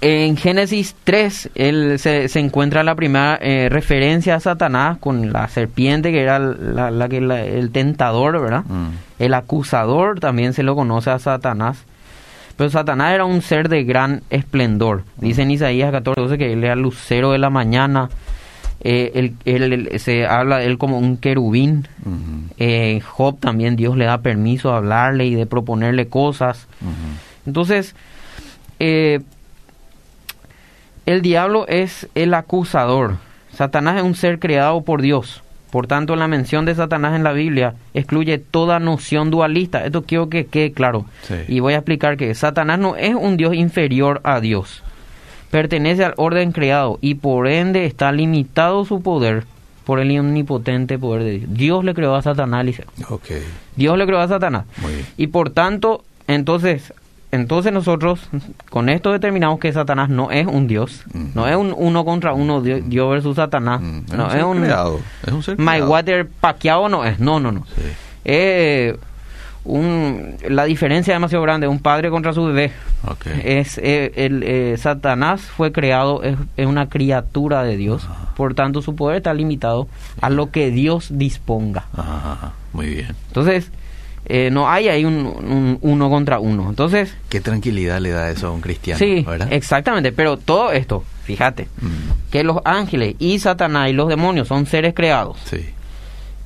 en 0.00 0.36
Génesis 0.36 0.94
3, 1.04 1.50
él 1.54 1.98
se, 1.98 2.28
se 2.28 2.38
encuentra 2.38 2.82
la 2.82 2.94
primera 2.94 3.38
eh, 3.40 3.68
referencia 3.70 4.34
a 4.34 4.40
Satanás 4.40 4.98
con 4.98 5.32
la 5.32 5.48
serpiente, 5.48 6.12
que 6.12 6.22
era 6.22 6.38
la, 6.38 6.90
la 6.90 7.08
que 7.08 7.20
la- 7.20 7.42
el 7.42 7.70
tentador, 7.70 8.38
¿verdad? 8.40 8.64
Mm, 8.66 8.88
El 9.18 9.34
acusador 9.34 10.20
también 10.20 10.52
se 10.52 10.62
lo 10.62 10.74
conoce 10.74 11.10
a 11.10 11.18
Satanás. 11.18 11.78
Pero 12.56 12.70
Satanás 12.70 13.12
era 13.14 13.24
un 13.24 13.40
ser 13.42 13.68
de 13.68 13.82
gran 13.82 14.22
esplendor. 14.30 15.02
Dice 15.16 15.42
en 15.42 15.50
Isaías 15.50 15.90
14, 15.90 16.20
12 16.20 16.38
que 16.38 16.52
él 16.52 16.62
era 16.62 16.76
lucero 16.76 17.32
de 17.32 17.38
la 17.38 17.50
mañana. 17.50 18.10
Eh, 18.86 19.12
él- 19.14 19.34
él- 19.46 19.72
él- 19.72 19.98
se 19.98 20.26
habla 20.26 20.58
de 20.58 20.66
él 20.66 20.76
como 20.78 20.98
un 20.98 21.16
querubín. 21.16 21.88
Eh, 22.58 23.00
Job 23.00 23.40
también 23.40 23.76
Dios 23.76 23.96
le 23.96 24.04
da 24.04 24.18
permiso 24.18 24.70
de 24.70 24.76
hablarle 24.76 25.24
y 25.26 25.34
de 25.34 25.46
proponerle 25.46 26.08
cosas. 26.08 26.66
Entonces, 27.46 27.94
eh, 28.78 29.20
el 31.06 31.22
diablo 31.22 31.66
es 31.68 32.08
el 32.14 32.34
acusador. 32.34 33.16
Satanás 33.52 33.96
es 33.98 34.02
un 34.02 34.14
ser 34.14 34.38
creado 34.38 34.82
por 34.82 35.02
Dios. 35.02 35.42
Por 35.70 35.86
tanto, 35.86 36.14
la 36.14 36.28
mención 36.28 36.64
de 36.64 36.74
Satanás 36.74 37.16
en 37.16 37.24
la 37.24 37.32
Biblia 37.32 37.74
excluye 37.94 38.38
toda 38.38 38.78
noción 38.78 39.30
dualista. 39.30 39.84
Esto 39.84 40.02
quiero 40.02 40.28
que 40.28 40.46
quede 40.46 40.72
claro. 40.72 41.06
Sí. 41.22 41.34
Y 41.48 41.60
voy 41.60 41.74
a 41.74 41.78
explicar 41.78 42.16
que 42.16 42.32
Satanás 42.34 42.78
no 42.78 42.96
es 42.96 43.14
un 43.14 43.36
Dios 43.36 43.54
inferior 43.54 44.20
a 44.24 44.40
Dios. 44.40 44.82
Pertenece 45.54 46.04
al 46.04 46.14
orden 46.16 46.50
creado 46.50 46.98
y 47.00 47.14
por 47.14 47.46
ende 47.46 47.86
está 47.86 48.10
limitado 48.10 48.84
su 48.84 49.02
poder 49.02 49.44
por 49.84 50.00
el 50.00 50.18
omnipotente 50.18 50.98
poder 50.98 51.22
de 51.22 51.30
Dios. 51.38 51.50
Dios 51.52 51.84
le 51.84 51.94
creó 51.94 52.16
a 52.16 52.22
Satanás, 52.22 52.62
Eliseo. 52.62 52.86
Ok. 53.08 53.26
Dios 53.76 53.96
le 53.96 54.04
creó 54.04 54.18
a 54.18 54.26
Satanás. 54.26 54.64
Muy 54.78 54.94
bien. 54.94 55.06
Y 55.16 55.28
por 55.28 55.50
tanto, 55.50 56.02
entonces, 56.26 56.92
entonces 57.30 57.72
nosotros 57.72 58.28
con 58.68 58.88
esto 58.88 59.12
determinamos 59.12 59.60
que 59.60 59.72
Satanás 59.72 60.08
no 60.08 60.32
es 60.32 60.44
un 60.44 60.66
Dios, 60.66 61.04
no 61.34 61.46
es 61.46 61.54
un 61.54 61.72
uno 61.76 62.04
contra 62.04 62.32
uno, 62.32 62.60
Dios, 62.60 62.80
Dios 62.86 63.08
versus 63.08 63.36
Satanás, 63.36 63.80
no 63.80 64.30
ser 64.30 64.40
es 64.40 64.44
un 64.44 64.60
creado. 64.60 64.98
Es 65.24 65.32
un 65.32 65.44
ser 65.44 65.54
creado. 65.54 65.86
Mayweather 65.86 66.26
Pacquiao 66.26 66.88
no 66.88 67.04
es, 67.04 67.20
no, 67.20 67.38
no, 67.38 67.52
no. 67.52 67.64
Sí. 67.76 67.82
Eh, 68.24 68.96
un, 69.64 70.36
la 70.48 70.64
diferencia 70.64 71.12
es 71.12 71.16
demasiado 71.16 71.42
grande, 71.42 71.66
un 71.68 71.78
padre 71.78 72.10
contra 72.10 72.32
su 72.32 72.44
bebé. 72.44 72.70
Ok. 73.08 73.26
Es 73.44 73.78
eh, 73.78 74.12
el 74.16 74.42
eh, 74.42 74.76
Satanás 74.78 75.40
fue 75.42 75.72
creado 75.72 76.22
es, 76.22 76.36
es 76.56 76.66
una 76.66 76.88
criatura 76.88 77.62
de 77.62 77.76
Dios, 77.76 78.04
Ajá. 78.04 78.34
por 78.36 78.54
tanto 78.54 78.82
su 78.82 78.94
poder 78.94 79.16
está 79.18 79.32
limitado 79.34 79.88
a 80.20 80.28
lo 80.30 80.50
que 80.50 80.70
Dios 80.70 81.08
disponga. 81.10 81.86
Ajá, 81.96 82.32
ajá. 82.32 82.52
Muy 82.72 82.86
bien. 82.90 83.08
Entonces, 83.28 83.70
eh, 84.26 84.50
no 84.50 84.68
hay 84.70 84.88
ahí 84.88 85.04
un, 85.04 85.14
un 85.26 85.78
uno 85.80 86.10
contra 86.10 86.40
uno. 86.40 86.68
Entonces, 86.68 87.14
Qué 87.28 87.40
tranquilidad 87.40 88.00
le 88.00 88.10
da 88.10 88.30
eso 88.30 88.48
a 88.48 88.50
un 88.52 88.60
cristiano, 88.60 88.98
sí, 88.98 89.22
¿verdad? 89.26 89.48
exactamente. 89.52 90.12
Pero 90.12 90.36
todo 90.38 90.72
esto, 90.72 91.04
fíjate, 91.24 91.68
Mm, 91.80 92.30
que 92.30 92.42
los 92.44 92.58
ángeles 92.64 93.16
y 93.18 93.38
Satanás 93.38 93.88
y 93.90 93.92
los 93.92 94.08
demonios 94.08 94.48
son 94.48 94.66
seres 94.66 94.92
creados. 94.94 95.38
sí, 95.44 95.64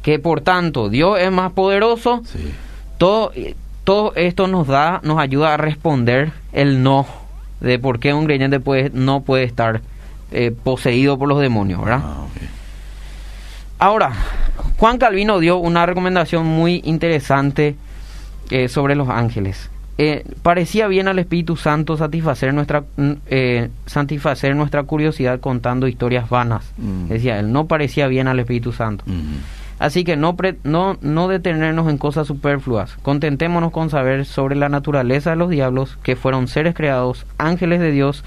Que 0.03 0.19
por 0.19 0.41
tanto 0.43 0.89
Dios 0.89 1.19
es 1.21 1.31
más 1.33 1.53
poderoso. 1.53 2.23
sí. 2.27 2.53
Todo, 2.99 3.33
todo 3.85 4.13
esto 4.17 4.47
nos 4.47 4.67
da, 4.67 5.01
nos 5.03 5.19
ayuda 5.19 5.55
a 5.55 5.57
responder 5.57 6.33
el 6.53 6.83
no 6.83 7.07
de 7.61 7.79
por 7.79 7.99
qué 7.99 8.15
un 8.15 8.27
creyente 8.27 8.61
puede, 8.61 8.91
no 8.91 9.23
puede 9.23 9.45
estar 9.45 9.81
eh, 10.31 10.51
poseído 10.51 11.19
por 11.19 11.29
los 11.29 11.41
demonios, 11.41 11.81
¿verdad? 11.81 12.03
Ah. 12.05 12.27
Ahora, 13.81 14.13
Juan 14.77 14.99
Calvino 14.99 15.39
dio 15.39 15.59
una 15.59 15.87
recomendación 15.87 16.47
muy 16.47 16.83
interesante 16.85 17.77
eh, 18.51 18.69
sobre 18.69 18.95
los 18.97 19.09
ángeles. 19.09 19.71
Eh, 20.01 20.25
parecía 20.43 20.87
bien 20.87 21.09
al 21.09 21.19
Espíritu 21.19 21.57
Santo 21.57 21.97
satisfacer 21.97 22.55
nuestra 22.55 22.85
mm, 22.97 23.13
eh, 23.27 23.69
satisfacer 23.87 24.55
nuestra 24.55 24.85
curiosidad 24.85 25.41
contando 25.41 25.89
historias 25.89 26.29
vanas. 26.31 26.73
Mm. 26.77 27.09
Decía 27.09 27.41
él, 27.41 27.53
no 27.53 27.67
parecía 27.67 28.07
bien 28.07 28.29
al 28.29 28.39
Espíritu 28.39 28.73
Santo. 28.73 29.05
Mm, 29.07 29.39
Así 29.79 30.03
que 30.05 30.17
no, 30.17 30.35
pre- 30.37 30.57
no, 30.65 30.99
no 31.03 31.29
detenernos 31.29 31.89
en 31.89 31.99
cosas 31.99 32.27
superfluas. 32.27 32.97
Contentémonos 33.03 33.71
con 33.73 33.91
saber 33.91 34.25
sobre 34.25 34.57
la 34.57 34.69
naturaleza 34.69 35.31
de 35.31 35.37
los 35.37 35.51
diablos, 35.51 35.99
que 36.03 36.17
fueron 36.17 36.49
seres 36.49 36.75
creados, 36.75 37.27
ángeles 37.39 37.79
de 37.81 37.93
Dios, 37.93 38.25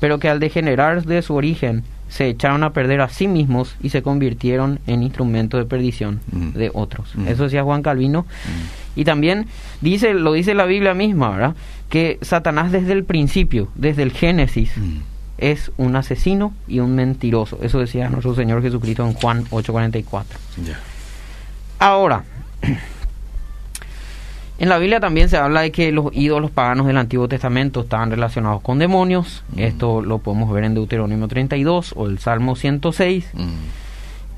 pero 0.00 0.18
que 0.18 0.28
al 0.28 0.40
degenerar 0.40 1.04
de 1.04 1.22
su 1.22 1.34
origen 1.34 1.84
se 2.08 2.26
echaron 2.28 2.64
a 2.64 2.72
perder 2.72 3.00
a 3.02 3.08
sí 3.10 3.28
mismos 3.28 3.76
y 3.82 3.90
se 3.90 4.02
convirtieron 4.02 4.80
en 4.86 5.02
instrumentos 5.02 5.60
de 5.60 5.66
perdición 5.66 6.20
Mm. 6.32 6.50
de 6.52 6.70
otros. 6.72 7.14
Mm. 7.14 7.28
Eso 7.28 7.44
decía 7.44 7.62
Juan 7.64 7.82
Calvino. 7.82 8.22
mm. 8.22 8.98
Y 9.00 9.04
también 9.04 9.46
dice, 9.80 10.14
lo 10.14 10.32
dice 10.32 10.54
la 10.54 10.64
Biblia 10.64 10.94
misma, 10.94 11.30
¿verdad? 11.30 11.54
Que 11.90 12.18
Satanás 12.22 12.72
desde 12.72 12.92
el 12.92 13.04
principio, 13.04 13.68
desde 13.76 14.02
el 14.02 14.10
Génesis. 14.12 14.72
Es 15.38 15.70
un 15.76 15.96
asesino 15.96 16.52
y 16.66 16.80
un 16.80 16.94
mentiroso. 16.94 17.58
Eso 17.62 17.78
decía 17.78 18.08
nuestro 18.08 18.34
Señor 18.34 18.62
Jesucristo 18.62 19.06
en 19.06 19.14
Juan 19.14 19.44
8:44. 19.50 20.24
Ya. 20.64 20.78
Ahora, 21.78 22.24
en 24.58 24.68
la 24.68 24.78
Biblia 24.78 25.00
también 25.00 25.28
se 25.28 25.36
habla 25.36 25.60
de 25.62 25.70
que 25.70 25.92
los 25.92 26.06
ídolos 26.12 26.50
paganos 26.50 26.86
del 26.86 26.96
Antiguo 26.96 27.28
Testamento 27.28 27.82
estaban 27.82 28.10
relacionados 28.10 28.60
con 28.62 28.78
demonios. 28.78 29.44
Mm. 29.52 29.58
Esto 29.60 30.02
lo 30.02 30.18
podemos 30.18 30.52
ver 30.52 30.64
en 30.64 30.74
Deuteronomio 30.74 31.28
32 31.28 31.94
o 31.96 32.06
el 32.06 32.18
Salmo 32.18 32.56
106. 32.56 33.30
Mm, 33.32 33.48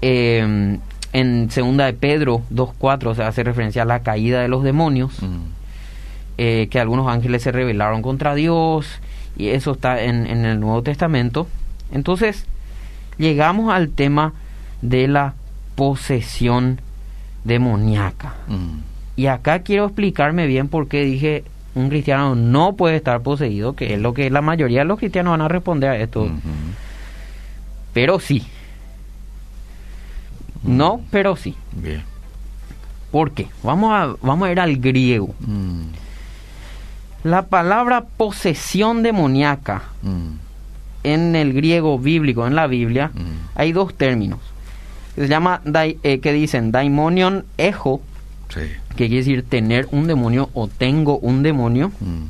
Eh, 0.02 0.78
en 1.12 1.50
Segunda 1.50 1.86
de 1.86 1.92
Pedro 1.92 2.42
2.4 2.50 3.14
se 3.14 3.22
hace 3.22 3.42
referencia 3.42 3.82
a 3.82 3.84
la 3.84 4.00
caída 4.00 4.40
de 4.40 4.48
los 4.48 4.62
demonios, 4.62 5.20
mm. 5.22 5.38
eh, 6.38 6.68
que 6.70 6.78
algunos 6.78 7.08
ángeles 7.08 7.42
se 7.42 7.52
rebelaron 7.52 8.00
contra 8.02 8.34
Dios, 8.34 9.00
y 9.40 9.48
eso 9.48 9.72
está 9.72 10.02
en, 10.02 10.26
en 10.26 10.44
el 10.44 10.60
Nuevo 10.60 10.82
Testamento. 10.82 11.46
Entonces, 11.92 12.44
llegamos 13.16 13.72
al 13.72 13.88
tema 13.88 14.34
de 14.82 15.08
la 15.08 15.34
posesión 15.76 16.80
demoníaca. 17.44 18.34
Mm. 18.48 18.80
Y 19.16 19.26
acá 19.26 19.60
quiero 19.60 19.86
explicarme 19.86 20.46
bien 20.46 20.68
por 20.68 20.88
qué 20.88 21.04
dije 21.04 21.44
un 21.74 21.88
cristiano 21.88 22.34
no 22.34 22.74
puede 22.74 22.96
estar 22.96 23.22
poseído, 23.22 23.74
que 23.74 23.94
es 23.94 24.00
lo 24.00 24.12
que 24.12 24.28
la 24.28 24.42
mayoría 24.42 24.80
de 24.80 24.84
los 24.84 24.98
cristianos 24.98 25.30
van 25.30 25.40
a 25.40 25.48
responder 25.48 25.90
a 25.90 25.96
esto. 25.96 26.28
Pero 27.92 28.20
sí. 28.20 28.44
No, 30.62 31.00
pero 31.10 31.36
sí. 31.36 31.54
Bien. 31.72 32.02
¿Por 33.10 33.32
qué? 33.32 33.48
Vamos 33.62 33.92
a, 33.92 34.14
vamos 34.20 34.48
a 34.48 34.52
ir 34.52 34.60
al 34.60 34.76
griego. 34.76 35.34
Mm, 35.40 35.82
La 37.24 37.42
palabra 37.46 38.04
posesión 38.16 39.02
demoníaca 39.02 39.82
mm, 40.02 40.28
en 41.04 41.36
el 41.36 41.52
griego 41.52 41.98
bíblico, 41.98 42.46
en 42.46 42.54
la 42.54 42.66
Biblia, 42.66 43.10
mm. 43.14 43.20
hay 43.56 43.72
dos 43.72 43.94
términos. 43.94 44.40
Se 45.16 45.28
llama, 45.28 45.60
eh, 45.74 46.20
que 46.20 46.32
dicen 46.32 46.72
daimonion 46.72 47.44
ejo, 47.58 48.00
Sí. 48.48 48.60
que 48.96 49.06
quiere 49.06 49.16
decir 49.16 49.44
tener 49.48 49.86
un 49.92 50.06
demonio 50.08 50.48
o 50.54 50.66
tengo 50.66 51.18
un 51.18 51.42
demonio, 51.42 51.92
Mm, 52.00 52.24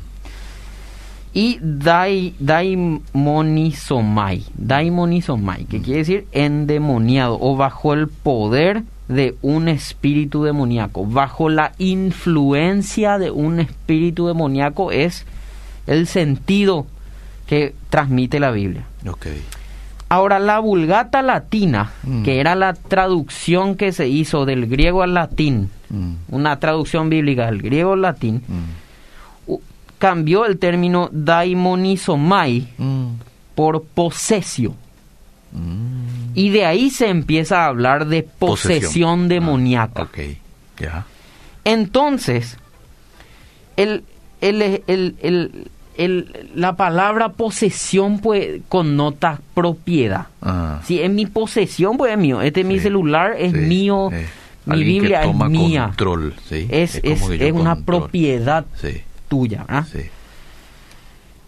y 1.33 1.57
dai, 1.61 2.35
daimonizomai, 2.39 4.43
daimonizomai, 4.55 5.65
que 5.65 5.81
quiere 5.81 5.99
decir 5.99 6.25
endemoniado 6.31 7.37
o 7.39 7.55
bajo 7.55 7.93
el 7.93 8.07
poder 8.09 8.83
de 9.11 9.35
un 9.41 9.67
espíritu 9.67 10.43
demoníaco, 10.43 11.05
bajo 11.05 11.49
la 11.49 11.73
influencia 11.77 13.17
de 13.17 13.29
un 13.31 13.59
espíritu 13.59 14.27
demoníaco 14.27 14.91
es 14.91 15.25
el 15.87 16.07
sentido 16.07 16.87
que 17.47 17.73
transmite 17.89 18.39
la 18.39 18.51
Biblia. 18.51 18.85
Ok. 19.07 19.27
Ahora, 20.09 20.39
la 20.39 20.59
vulgata 20.59 21.21
latina, 21.21 21.91
Mm. 22.03 22.23
que 22.23 22.39
era 22.39 22.55
la 22.55 22.73
traducción 22.73 23.75
que 23.75 23.91
se 23.93 24.07
hizo 24.09 24.45
del 24.45 24.67
griego 24.67 25.03
al 25.03 25.13
latín, 25.13 25.69
Mm, 25.89 26.13
una 26.29 26.57
traducción 26.57 27.09
bíblica 27.09 27.47
del 27.47 27.61
griego 27.61 27.93
al 27.93 28.01
latín, 28.01 28.41
mm, 28.47 29.53
cambió 29.99 30.45
el 30.45 30.57
término 30.57 31.09
daimonizomai 31.11 32.67
por 33.55 33.83
posesio. 33.83 34.73
Y 36.33 36.49
de 36.49 36.65
ahí 36.65 36.89
se 36.89 37.07
empieza 37.09 37.63
a 37.63 37.67
hablar 37.67 38.07
de 38.07 38.23
posesión, 38.23 39.27
demoníaca. 39.27 40.07
Ah. 40.13 40.21
Ya. 40.79 41.05
Entonces, 41.63 42.57
el, 43.77 44.03
el, 44.41 44.83
el, 45.97 46.49
la 46.55 46.75
palabra 46.75 47.29
posesión 47.29 48.19
pues 48.19 48.61
connota 48.69 49.39
propiedad. 49.53 50.27
Ah, 50.41 50.81
Si 50.85 50.99
es 51.01 51.09
mi 51.11 51.25
posesión, 51.25 51.97
pues 51.97 52.11
es 52.13 52.17
mío. 52.17 52.41
Este 52.41 52.61
es 52.61 52.65
mi 52.65 52.79
celular, 52.79 53.35
es 53.37 53.51
sí, 53.51 53.57
mío. 53.59 54.09
eh. 54.11 54.27
Mi 54.65 54.83
Biblia 54.83 55.23
es 55.23 55.35
mía. 55.35 55.85
control, 55.87 56.35
¿sí? 56.47 56.67
Es, 56.69 56.95
Es 57.03 57.21
es, 57.23 57.29
es 57.41 57.51
una 57.51 57.77
propiedad 57.77 58.63
tuya. 59.27 59.65
¿verdad? 59.67 59.87
sí. 59.91 60.01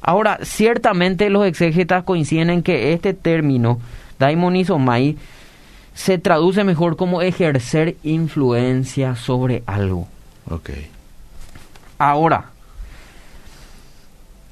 Ahora, 0.02 0.40
ciertamente 0.42 1.30
los 1.30 1.46
exégetas 1.46 2.04
coinciden 2.04 2.50
en 2.50 2.62
que 2.64 2.92
este 2.92 3.14
término, 3.14 3.80
daimonizomai, 4.20 5.18
se 5.94 6.18
traduce 6.18 6.64
mejor 6.64 6.96
como 6.98 7.22
ejercer 7.22 7.98
influencia 8.04 9.16
sobre 9.16 9.64
algo. 9.66 10.08
Ok. 10.50 10.72
Ahora, 12.00 12.46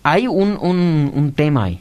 hay 0.04 0.28
un, 0.28 0.58
un, 0.62 1.12
un 1.14 1.32
tema 1.34 1.66
ahí. 1.66 1.80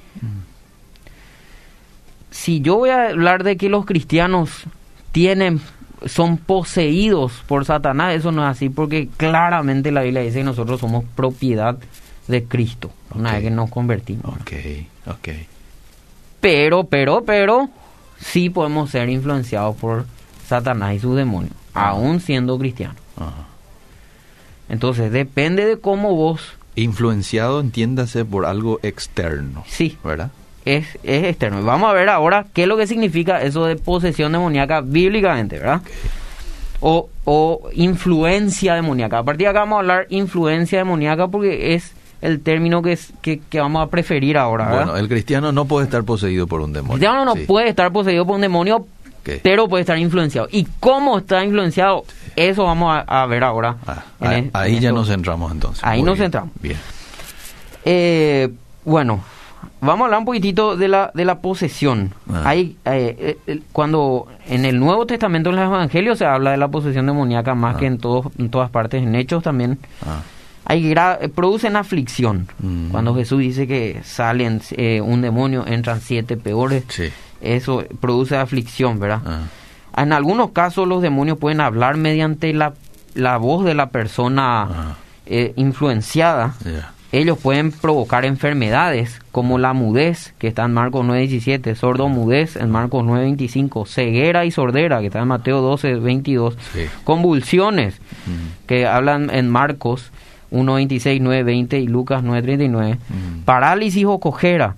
Si 2.31 2.61
yo 2.61 2.77
voy 2.77 2.91
a 2.91 3.09
hablar 3.11 3.45
de 3.45 3.57
que 3.57 3.69
los 3.69 3.85
cristianos 3.85 4.65
tienen, 5.13 5.61
son 6.07 6.39
poseídos 6.39 7.33
por 7.47 7.65
Satanás, 7.65 8.15
eso 8.15 8.33
no 8.33 8.43
es 8.45 8.57
así, 8.57 8.71
porque 8.71 9.09
claramente 9.17 9.91
la 9.91 10.03
Biblia 10.03 10.23
dice 10.23 10.39
que 10.39 10.45
nosotros 10.45 10.81
somos 10.81 11.05
propiedad 11.15 11.77
de 12.29 12.45
Cristo, 12.45 12.93
una 13.15 13.31
Ok. 13.31 13.35
vez 13.35 13.45
que 13.45 13.51
nos 13.51 13.71
convertimos. 13.71 14.25
Ok, 14.41 14.53
ok. 15.09 15.29
Pero, 16.41 16.85
pero, 16.85 17.25
pero, 17.25 17.69
sí 18.19 18.51
podemos 18.51 18.91
ser 18.91 19.09
influenciados 19.09 19.77
por 19.77 20.07
Satanás 20.47 20.95
y 20.95 20.99
sus 20.99 21.17
demonios, 21.17 21.55
aún 21.75 22.21
siendo 22.21 22.59
cristianos. 22.59 22.97
Ajá. 23.17 23.47
Entonces, 24.69 25.13
depende 25.13 25.67
de 25.67 25.79
cómo 25.79 26.15
vos, 26.15 26.55
Influenciado, 26.77 27.61
entiéndase 27.61 28.25
por 28.25 28.47
algo 28.47 28.79
externo, 28.83 29.65
sí, 29.67 29.99
¿verdad? 30.05 30.31
es, 30.65 30.99
es 31.03 31.25
externo. 31.25 31.63
Vamos 31.63 31.91
a 31.91 31.93
ver 31.93 32.09
ahora 32.09 32.47
qué 32.53 32.63
es 32.63 32.69
lo 32.69 32.77
que 32.77 32.87
significa 32.87 33.43
eso 33.43 33.67
de 33.67 33.77
posesión 33.77 34.33
demoníaca 34.33 34.81
bíblicamente, 34.81 35.59
¿verdad? 35.59 35.83
O, 36.81 37.09
o 37.25 37.69
influencia 37.75 38.75
demoníaca. 38.75 39.19
A 39.19 39.25
partir 39.25 39.47
de 39.47 39.51
acá 39.51 39.61
vamos 39.61 39.77
a 39.77 39.81
hablar 39.81 40.07
influencia 40.11 40.79
demoníaca 40.79 41.29
porque 41.29 41.75
es 41.75 41.93
el 42.23 42.41
término 42.41 42.83
que, 42.83 42.93
es, 42.93 43.13
que, 43.23 43.41
que 43.49 43.61
vamos 43.61 43.83
a 43.87 43.91
preferir 43.91 44.37
ahora, 44.39 44.67
¿verdad? 44.67 44.85
Bueno, 44.87 44.97
el 44.99 45.09
cristiano 45.09 45.53
no 45.53 45.65
puede 45.65 45.85
estar 45.87 46.05
poseído 46.05 46.47
por 46.47 46.61
un 46.61 46.73
demonio. 46.73 46.95
El 46.95 47.01
diablo 47.01 47.25
no 47.25 47.35
Sí. 47.35 47.45
puede 47.47 47.69
estar 47.69 47.91
poseído 47.93 48.27
por 48.27 48.35
un 48.37 48.43
demonio, 48.43 48.87
pero 49.43 49.69
puede 49.69 49.83
estar 49.83 49.97
influenciado. 49.99 50.49
¿Y 50.51 50.67
cómo 50.81 51.19
está 51.19 51.45
influenciado? 51.45 52.05
Eso 52.37 52.65
vamos 52.65 52.95
a, 52.95 53.23
a 53.23 53.27
ver 53.27 53.45
ahora. 53.45 53.77
Ah, 53.87 54.03
en 54.21 54.51
ahí 54.53 54.75
ya 54.81 54.89
esto. 54.89 54.95
nos 55.01 55.09
centramos 55.09 55.51
entonces. 55.53 55.83
Ahí 55.85 56.01
Muy 56.01 56.07
nos 56.07 56.15
bien, 56.19 56.25
centramos. 56.27 56.51
Bien. 56.61 56.77
Eh, 57.85 58.49
bueno, 58.85 59.21
vamos 59.81 60.03
a 60.03 60.05
hablar 60.07 60.19
un 60.21 60.25
poquitito 60.27 60.77
de 60.77 60.89
la, 60.89 61.11
de 61.15 61.25
la 61.25 61.39
posesión. 61.41 62.13
Ah. 62.33 62.43
Hay, 62.47 62.77
eh, 62.85 63.39
eh, 63.47 63.61
cuando 63.73 64.27
en 64.49 64.65
el 64.65 64.79
Nuevo 64.79 65.07
Testamento, 65.07 65.51
en 65.51 65.57
los 65.57 65.65
Evangelios, 65.65 66.19
se 66.19 66.25
habla 66.27 66.51
de 66.53 66.57
la 66.57 66.69
posesión 66.69 67.07
demoníaca 67.07 67.55
más 67.55 67.77
Ah. 67.77 67.79
que 67.79 67.87
en, 67.87 67.99
todos, 67.99 68.27
en 68.39 68.51
todas 68.51 68.71
partes, 68.71 69.03
en 69.03 69.15
Hechos 69.15 69.43
también. 69.43 69.79
Ah, 70.07 70.21
Hay 70.71 70.95
producen 71.35 71.75
aflicción. 71.77 72.47
Mm. 72.61 72.91
Cuando 72.91 73.15
Jesús 73.15 73.41
dice 73.41 73.67
que 73.67 74.01
salen 74.05 74.61
eh, 74.73 75.01
un 75.01 75.21
demonio, 75.21 75.67
entran 75.67 76.01
siete 76.01 76.37
peores, 76.37 76.85
sí. 76.89 77.09
eso 77.41 77.85
produce 78.01 78.37
aflicción, 78.37 79.01
¿verdad? 79.01 79.21
Ah, 79.27 80.03
En 80.03 80.13
algunos 80.13 80.51
casos 80.53 80.87
los 80.87 81.03
demonios 81.03 81.39
pueden 81.39 81.61
hablar 81.61 81.97
mediante 81.97 82.53
la, 82.53 82.75
la 83.15 83.37
voz 83.39 83.65
de 83.65 83.75
la 83.75 83.89
persona 83.91 84.63
Ah. 84.63 84.97
eh, 85.27 85.53
influenciada. 85.57 86.55
Ellos 87.13 87.39
pueden 87.39 87.73
provocar 87.73 88.25
enfermedades 88.25 89.21
como 89.33 89.59
la 89.59 89.73
mudez, 89.73 90.33
que 90.39 90.47
está 90.47 90.65
en 90.67 90.73
Marcos 90.73 91.05
9.17, 91.05 91.75
sordo-mudez 91.75 92.55
en 92.55 92.71
Marcos 92.71 93.03
9.25, 93.05 93.85
ceguera 93.89 94.45
y 94.45 94.53
sordera, 94.53 95.01
que 95.01 95.07
está 95.07 95.19
en 95.19 95.27
Mateo 95.27 95.61
12.22, 95.61 96.55
Sí. 96.73 96.83
convulsiones, 97.03 97.95
Mm. 98.27 98.67
que 98.69 98.87
hablan 98.87 99.29
en 99.31 99.49
Marcos 99.51 100.13
1.26, 100.51 101.21
9.20 101.21 101.83
y 101.83 101.87
Lucas 101.87 102.23
9.39, 102.23 102.97
Mm. 102.97 103.41
parálisis 103.45 104.05
o 104.07 104.19
cojera. 104.19 104.75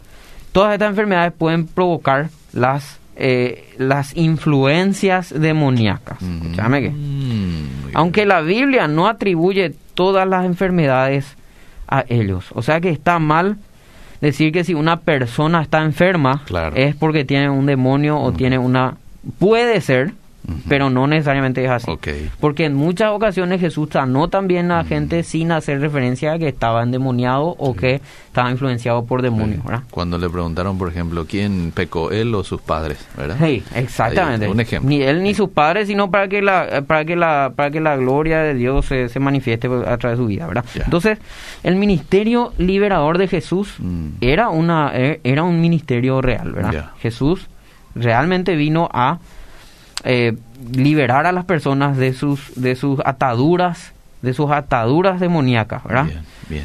Todas 0.52 0.74
estas 0.74 0.90
enfermedades 0.90 1.32
pueden 1.36 1.66
provocar 1.66 2.28
las, 2.52 2.98
eh, 3.16 3.72
las 3.78 4.16
influencias 4.16 5.32
demoníacas. 5.38 6.20
Mm. 6.20 6.36
Escúchame 6.42 6.82
que. 6.82 6.90
Mm, 6.90 7.66
Aunque 7.94 8.24
la 8.26 8.40
Biblia 8.40 8.88
no 8.88 9.06
atribuye 9.06 9.74
todas 9.94 10.26
las 10.28 10.44
enfermedades 10.46 11.36
a 11.88 12.04
ellos. 12.08 12.46
O 12.54 12.62
sea 12.62 12.80
que 12.80 12.88
está 12.90 13.18
mal 13.18 13.56
decir 14.22 14.52
que 14.52 14.64
si 14.64 14.72
una 14.74 15.00
persona 15.00 15.60
está 15.62 15.82
enferma 15.82 16.42
Claro. 16.46 16.74
es 16.76 16.94
porque 16.94 17.24
tiene 17.24 17.50
un 17.50 17.66
demonio 17.66 18.18
o 18.18 18.32
tiene 18.32 18.56
una... 18.58 18.96
Puede 19.38 19.80
ser, 19.80 20.12
Pero 20.68 20.90
no 20.90 21.06
necesariamente 21.06 21.64
es 21.64 21.70
así. 21.70 21.86
Porque 22.40 22.64
en 22.64 22.74
muchas 22.74 23.12
ocasiones 23.12 23.60
Jesús 23.60 23.88
sanó 23.92 24.28
también 24.28 24.72
a 24.72 24.82
gente 24.84 25.22
sin 25.22 25.52
hacer 25.52 25.80
referencia 25.80 26.32
a 26.32 26.38
que 26.38 26.48
estaba 26.48 26.82
endemoniado 26.82 27.54
o 27.58 27.74
que 27.74 28.00
estaba 28.26 28.50
influenciado 28.50 29.04
por 29.04 29.22
demonios, 29.22 29.60
Sí. 29.60 29.66
¿verdad? 29.68 29.84
Cuando 29.90 30.18
le 30.18 30.28
preguntaron, 30.28 30.78
por 30.78 30.88
ejemplo, 30.88 31.26
quién 31.28 31.70
pecó, 31.74 32.10
él 32.10 32.34
o 32.34 32.42
sus 32.42 32.60
padres, 32.60 32.98
¿verdad? 33.16 33.36
Sí, 33.40 33.62
exactamente. 33.74 34.48
Un 34.48 34.58
ejemplo. 34.60 34.88
Ni 34.88 35.02
él 35.02 35.22
ni 35.22 35.32
sus 35.34 35.50
padres, 35.50 35.86
sino 35.86 36.10
para 36.10 36.26
que 36.28 36.42
la 36.42 36.82
para 36.86 37.04
que 37.04 37.14
la 37.14 37.52
para 37.54 37.70
que 37.70 37.80
la 37.80 37.96
gloria 37.96 38.38
de 38.42 38.54
Dios 38.54 38.86
se, 38.86 39.08
se 39.08 39.20
manifieste 39.20 39.68
a 39.86 39.96
través 39.98 40.18
de 40.18 40.24
su 40.24 40.26
vida, 40.26 40.46
¿verdad? 40.48 40.64
Entonces, 40.74 41.18
el 41.62 41.76
ministerio 41.76 42.52
liberador 42.58 43.18
de 43.18 43.28
Jesús 43.28 43.74
Mm. 43.78 44.06
era 44.20 44.48
una 44.48 44.90
eh, 44.94 45.20
era 45.24 45.42
un 45.44 45.60
ministerio 45.60 46.20
real, 46.20 46.52
¿verdad? 46.52 46.90
Jesús 47.00 47.48
realmente 47.94 48.56
vino 48.56 48.88
a 48.92 49.18
eh, 50.04 50.34
liberar 50.72 51.26
a 51.26 51.32
las 51.32 51.44
personas 51.44 51.96
de 51.96 52.12
sus 52.12 52.52
de 52.56 52.76
sus 52.76 53.00
ataduras, 53.04 53.92
de 54.22 54.34
sus 54.34 54.50
ataduras 54.50 55.20
demoníacas, 55.20 55.84
¿verdad? 55.84 56.04
Bien, 56.06 56.24
bien. 56.48 56.64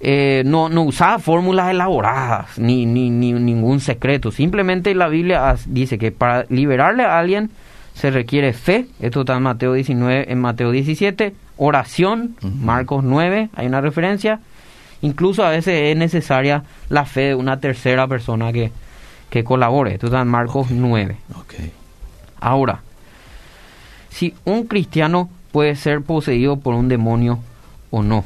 eh, 0.00 0.42
no, 0.46 0.68
no 0.68 0.82
usaba 0.82 1.18
fórmulas 1.18 1.70
elaboradas 1.70 2.58
ni, 2.58 2.86
ni, 2.86 3.10
ni 3.10 3.32
ningún 3.32 3.80
secreto. 3.80 4.30
Simplemente 4.30 4.94
la 4.94 5.08
Biblia 5.08 5.56
dice 5.66 5.98
que 5.98 6.12
para 6.12 6.44
liberarle 6.48 7.04
a 7.04 7.18
alguien 7.18 7.50
se 7.94 8.10
requiere 8.10 8.52
fe. 8.52 8.86
Esto 9.00 9.20
está 9.20 9.36
en 9.36 9.42
Mateo 9.42 9.72
19, 9.72 10.30
en 10.30 10.40
Mateo 10.40 10.70
17. 10.70 11.34
Oración. 11.56 12.36
Marcos 12.42 13.02
9, 13.04 13.48
hay 13.54 13.66
una 13.66 13.80
referencia. 13.80 14.40
Incluso 15.00 15.44
a 15.44 15.50
veces 15.50 15.92
es 15.92 15.96
necesaria 15.96 16.64
la 16.90 17.06
fe 17.06 17.28
de 17.28 17.34
una 17.34 17.58
tercera 17.60 18.06
persona 18.06 18.52
que, 18.52 18.70
que 19.30 19.44
colabore. 19.44 19.94
Esto 19.94 20.06
está 20.06 20.20
en 20.20 20.28
Marcos 20.28 20.70
9. 20.70 21.16
Ok. 21.38 21.54
Ahora, 22.40 22.82
si 24.10 24.34
un 24.44 24.64
cristiano 24.66 25.28
puede 25.52 25.76
ser 25.76 26.02
poseído 26.02 26.56
por 26.58 26.74
un 26.74 26.88
demonio 26.88 27.38
o 27.90 28.02
no. 28.02 28.24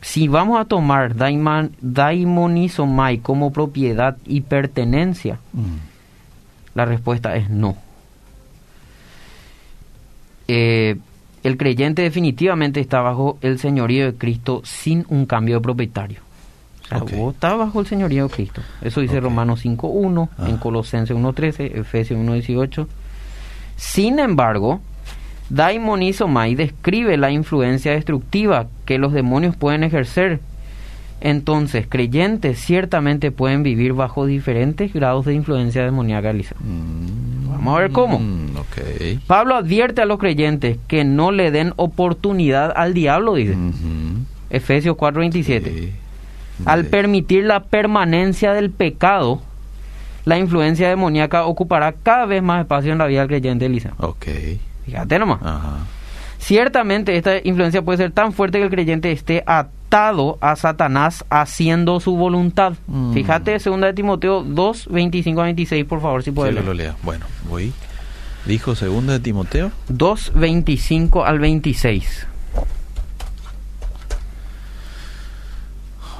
Si 0.00 0.26
vamos 0.28 0.60
a 0.60 0.64
tomar 0.64 1.14
daiman, 1.14 1.72
daimonizomai 1.80 3.18
como 3.18 3.52
propiedad 3.52 4.16
y 4.26 4.40
pertenencia, 4.42 5.38
Mm. 5.52 5.76
la 6.74 6.84
respuesta 6.84 7.36
es 7.36 7.48
no. 7.50 7.76
Eh, 10.48 10.96
el 11.42 11.56
creyente 11.56 12.02
definitivamente 12.02 12.80
está 12.80 13.00
bajo 13.00 13.38
el 13.42 13.58
señorío 13.58 14.06
de 14.06 14.14
Cristo 14.18 14.62
sin 14.64 15.04
un 15.08 15.26
cambio 15.26 15.56
de 15.56 15.60
propietario. 15.62 16.20
Vos 17.00 17.34
estás 17.34 17.56
bajo 17.58 17.80
el 17.80 17.86
señorío 17.86 18.28
de 18.28 18.34
Cristo. 18.34 18.62
Eso 18.80 19.00
dice. 19.00 19.20
Romanos 19.20 19.64
5.1, 19.64 20.28
en 20.46 20.54
Ah. 20.56 20.60
Colosenses 20.60 21.16
1.13, 21.16 21.78
Efesios 21.78 22.18
1.18. 22.18 22.86
Sin 23.76 24.18
embargo, 24.18 24.80
Daimonizomai 25.50 26.54
describe 26.54 27.16
la 27.16 27.30
influencia 27.30 27.92
destructiva 27.92 28.66
que 28.84 28.98
los 28.98 29.12
demonios 29.12 29.56
pueden 29.56 29.82
ejercer. 29.84 30.40
Entonces, 31.20 31.86
creyentes 31.88 32.58
ciertamente 32.58 33.30
pueden 33.30 33.62
vivir 33.62 33.92
bajo 33.92 34.26
diferentes 34.26 34.92
grados 34.92 35.24
de 35.24 35.34
influencia 35.34 35.84
demoníaca. 35.84 36.32
Mm. 36.32 37.48
Vamos 37.48 37.76
a 37.76 37.80
ver 37.80 37.92
cómo. 37.92 38.18
Mm. 38.18 38.48
Pablo 39.28 39.54
advierte 39.54 40.02
a 40.02 40.04
los 40.04 40.18
creyentes 40.18 40.78
que 40.88 41.04
no 41.04 41.30
le 41.30 41.52
den 41.52 41.74
oportunidad 41.76 42.72
al 42.74 42.92
diablo, 42.92 43.34
dice. 43.34 43.52
Ujú. 43.54 44.24
Efesios 44.50 44.96
4:27. 44.96 45.70
Sí. 45.70 45.92
Al 46.64 46.86
permitir 46.86 47.44
la 47.44 47.64
permanencia 47.64 48.52
del 48.52 48.70
pecado, 48.70 49.42
la 50.24 50.38
influencia 50.38 50.88
demoníaca 50.88 51.44
ocupará 51.46 51.92
cada 51.92 52.26
vez 52.26 52.42
más 52.42 52.60
espacio 52.60 52.92
en 52.92 52.98
la 52.98 53.06
vida 53.06 53.20
del 53.20 53.28
creyente, 53.28 53.66
Elisa. 53.66 53.94
Ok. 53.98 54.26
Fíjate 54.84 55.18
nomás. 55.18 55.40
Ajá. 55.42 55.78
Ciertamente 56.38 57.16
esta 57.16 57.36
influencia 57.44 57.82
puede 57.82 57.98
ser 57.98 58.10
tan 58.10 58.32
fuerte 58.32 58.58
que 58.58 58.64
el 58.64 58.70
creyente 58.70 59.12
esté 59.12 59.44
atado 59.46 60.38
a 60.40 60.56
Satanás 60.56 61.24
haciendo 61.30 62.00
su 62.00 62.16
voluntad. 62.16 62.72
Mm. 62.88 63.12
Fíjate, 63.14 63.58
2 63.58 63.80
de 63.80 63.92
Timoteo 63.92 64.42
2, 64.42 64.88
25 64.90 65.40
a 65.40 65.44
26, 65.44 65.84
por 65.84 66.00
favor, 66.00 66.24
si 66.24 66.32
puedes 66.32 66.56
Sí, 66.56 66.60
lo 66.64 66.74
lea. 66.74 66.96
Bueno, 67.04 67.26
voy. 67.48 67.72
Dijo 68.44 68.74
segunda 68.74 69.12
de 69.12 69.20
Timoteo. 69.20 69.70
2, 69.88 70.32
25 70.34 71.24
al 71.24 71.38
26. 71.38 72.26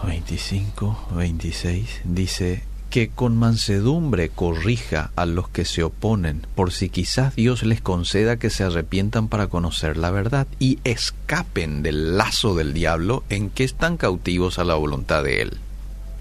25, 0.06 1.08
26 1.16 2.02
dice 2.04 2.62
que 2.90 3.08
con 3.08 3.38
mansedumbre 3.38 4.28
corrija 4.28 5.12
a 5.16 5.24
los 5.24 5.48
que 5.48 5.64
se 5.64 5.82
oponen, 5.82 6.46
por 6.54 6.72
si 6.72 6.90
quizás 6.90 7.34
Dios 7.34 7.62
les 7.62 7.80
conceda 7.80 8.36
que 8.36 8.50
se 8.50 8.64
arrepientan 8.64 9.28
para 9.28 9.46
conocer 9.46 9.96
la 9.96 10.10
verdad 10.10 10.46
y 10.58 10.78
escapen 10.84 11.82
del 11.82 12.18
lazo 12.18 12.54
del 12.54 12.74
diablo 12.74 13.24
en 13.30 13.48
que 13.48 13.64
están 13.64 13.96
cautivos 13.96 14.58
a 14.58 14.64
la 14.64 14.74
voluntad 14.74 15.24
de 15.24 15.40
él. 15.40 15.58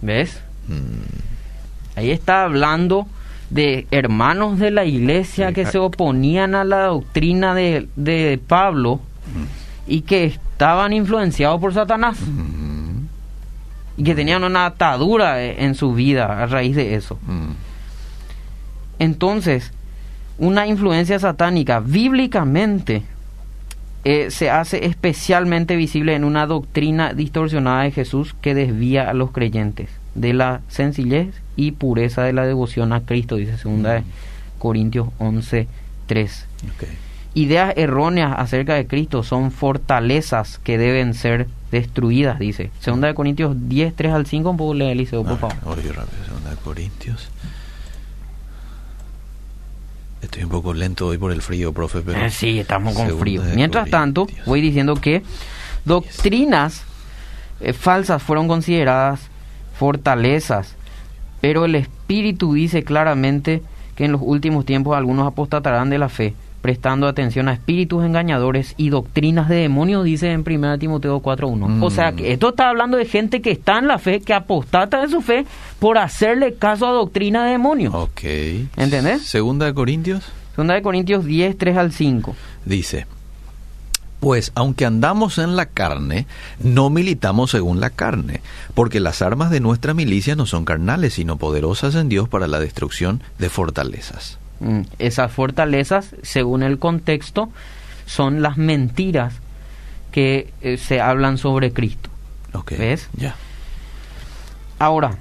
¿Ves? 0.02 0.40
Ahí 1.98 2.12
está 2.12 2.46
hablando 2.46 3.06
de 3.50 3.86
hermanos 3.92 4.58
de 4.58 4.72
la 4.72 4.86
iglesia 4.86 5.52
que 5.52 5.66
se 5.66 5.78
oponían 5.78 6.56
a 6.56 6.64
la 6.64 6.86
doctrina 6.86 7.54
de, 7.54 7.90
de 7.98 8.40
Pablo 8.48 9.02
y 9.88 10.04
que 10.04 10.24
estaban 10.24 10.94
influenciados 10.94 11.60
por 11.60 11.74
Satanás 11.74 12.18
y 14.02 14.04
que 14.04 14.16
tenían 14.16 14.44
una 14.44 14.66
atadura 14.66 15.44
e, 15.44 15.64
en 15.64 15.76
su 15.76 15.94
vida 15.94 16.42
a 16.42 16.48
raíz 16.48 16.76
de 16.76 16.96
eso. 16.96 17.20
Entonces, 18.98 19.74
una 20.40 20.66
influencia 20.66 21.20
satánica 21.20 21.82
bíblicamente 21.82 23.04
eh, 24.04 24.32
se 24.32 24.50
hace 24.50 24.88
especialmente 24.88 25.76
visible 25.76 26.16
en 26.16 26.24
una 26.24 26.48
doctrina 26.48 27.14
distorsionada 27.14 27.84
de 27.84 27.92
Jesús 27.92 28.34
que 28.42 28.56
desvía 28.56 29.08
a 29.08 29.14
los 29.14 29.30
creyentes 29.30 29.92
de 30.16 30.34
la 30.34 30.62
sencillez 30.68 31.40
y 31.56 31.74
pureza 31.74 32.24
de 32.24 32.34
la 32.34 32.48
devoción 32.48 32.94
a 32.94 33.02
Cristo, 33.02 33.36
dice 33.36 33.52
2 33.64 34.04
Corintios 34.58 35.10
11, 35.20 35.68
3. 36.08 36.48
Ideas 37.36 37.74
erróneas 37.78 38.34
acerca 38.36 38.74
de 38.74 38.88
Cristo 38.88 39.22
son 39.22 39.52
fortalezas 39.52 40.58
que 40.58 40.80
deben 40.80 41.14
ser 41.14 41.46
destruidas, 41.72 42.38
dice. 42.38 42.72
2 42.86 43.14
Corintios 43.14 43.56
10, 43.68 43.96
3 43.96 44.14
al 44.14 44.26
5, 44.26 44.50
un 44.50 44.78
leer 44.78 44.92
Eliseo, 44.92 45.24
por 45.24 45.38
favor. 45.38 45.56
Oye, 45.66 45.92
rápido, 45.92 46.18
2 46.50 46.60
Corintios. 46.64 47.30
Estoy 50.22 50.44
un 50.44 50.50
poco 50.50 50.74
lento 50.74 51.08
hoy 51.08 51.18
por 51.18 51.32
el 51.32 51.42
frío, 51.42 51.74
profe, 51.74 52.02
pero... 52.02 52.20
Eh, 52.20 52.30
sí, 52.30 52.60
estamos 52.60 52.94
con 52.94 53.18
frío. 53.18 53.42
Mientras 53.56 53.90
tanto, 53.90 54.28
voy 54.46 54.62
diciendo 54.62 54.96
que 54.96 55.24
doctrinas 55.84 56.84
eh, 57.60 57.74
falsas 57.74 58.22
fueron 58.22 58.48
consideradas 58.48 59.22
fortalezas, 59.78 60.76
pero 61.42 61.66
el 61.66 61.74
Espíritu 61.74 62.54
dice 62.54 62.84
claramente 62.84 63.64
que 63.96 64.06
en 64.06 64.12
los 64.12 64.22
últimos 64.24 64.64
tiempos 64.64 64.96
algunos 64.96 65.26
apostatarán 65.26 65.90
de 65.90 65.98
la 65.98 66.08
fe, 66.08 66.36
prestando 66.62 67.08
atención 67.08 67.48
a 67.48 67.54
espíritus 67.54 68.06
engañadores 68.06 68.76
y 68.78 68.90
doctrinas 68.90 69.50
de 69.50 69.56
demonios, 69.56 70.04
dice 70.06 70.32
en 70.32 70.44
1 70.48 70.80
Timoteo 70.80 71.22
4.1. 71.22 71.84
O 71.84 71.90
sea, 71.90 72.14
que 72.14 72.32
esto 72.32 72.50
está 72.50 72.70
hablando 72.70 72.98
de 72.98 73.06
gente 73.06 73.42
que 73.42 73.52
está 73.52 73.80
en 73.80 73.88
la 73.88 73.98
fe, 73.98 74.22
que 74.22 74.34
apostata 74.34 75.02
de 75.02 75.10
su 75.10 75.22
fe 75.22 75.46
por 75.80 75.98
hacerle 75.98 76.54
caso 76.54 76.88
a 76.88 76.92
doctrina 76.92 77.46
de 77.46 77.52
demonios. 77.52 77.94
Ok. 77.94 78.22
¿Entendés? 78.78 79.24
Segunda 79.24 79.66
de 79.66 79.74
Corintios. 79.74 80.24
Segunda 80.56 80.76
de 80.76 80.82
Corintios 80.82 81.26
10, 81.26 81.58
3 81.58 81.78
al 81.78 81.92
5. 81.92 82.36
Dice, 82.66 83.08
pues 84.20 84.52
aunque 84.54 84.86
andamos 84.86 85.40
en 85.40 85.56
la 85.56 85.66
carne, 85.66 86.28
no 86.60 86.90
militamos 86.92 87.52
según 87.52 87.80
la 87.80 87.90
carne, 87.90 88.42
porque 88.76 89.00
las 89.00 89.24
armas 89.24 89.50
de 89.50 89.60
nuestra 89.60 89.96
milicia 89.96 90.36
no 90.36 90.46
son 90.46 90.64
carnales, 90.64 91.16
sino 91.16 91.38
poderosas 91.38 91.96
en 91.96 92.08
Dios 92.08 92.30
para 92.30 92.48
la 92.48 92.60
destrucción 92.60 93.24
de 93.40 93.50
fortalezas. 93.50 94.38
Mm, 94.62 94.82
esas 95.00 95.32
fortalezas, 95.32 96.16
según 96.22 96.64
el 96.64 96.78
contexto, 96.80 97.50
son 98.06 98.42
las 98.42 98.58
mentiras 98.58 99.34
que 100.12 100.54
eh, 100.62 100.78
se 100.78 101.02
hablan 101.02 101.38
sobre 101.38 101.74
Cristo. 101.74 102.10
Okay, 102.54 102.78
¿Ves? 102.78 103.10
Ya. 103.16 103.36
Ahora, 104.80 105.12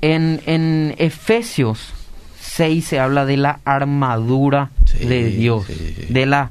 en, 0.00 0.40
en 0.46 0.94
Efesios 0.98 1.92
6 2.40 2.84
se 2.86 3.00
habla 3.00 3.24
de 3.24 3.36
la 3.36 3.60
armadura 3.64 4.70
Sí, 4.86 5.04
de 5.06 5.24
Dios, 5.30 5.66
sí. 5.66 6.06
de 6.08 6.24
la 6.26 6.50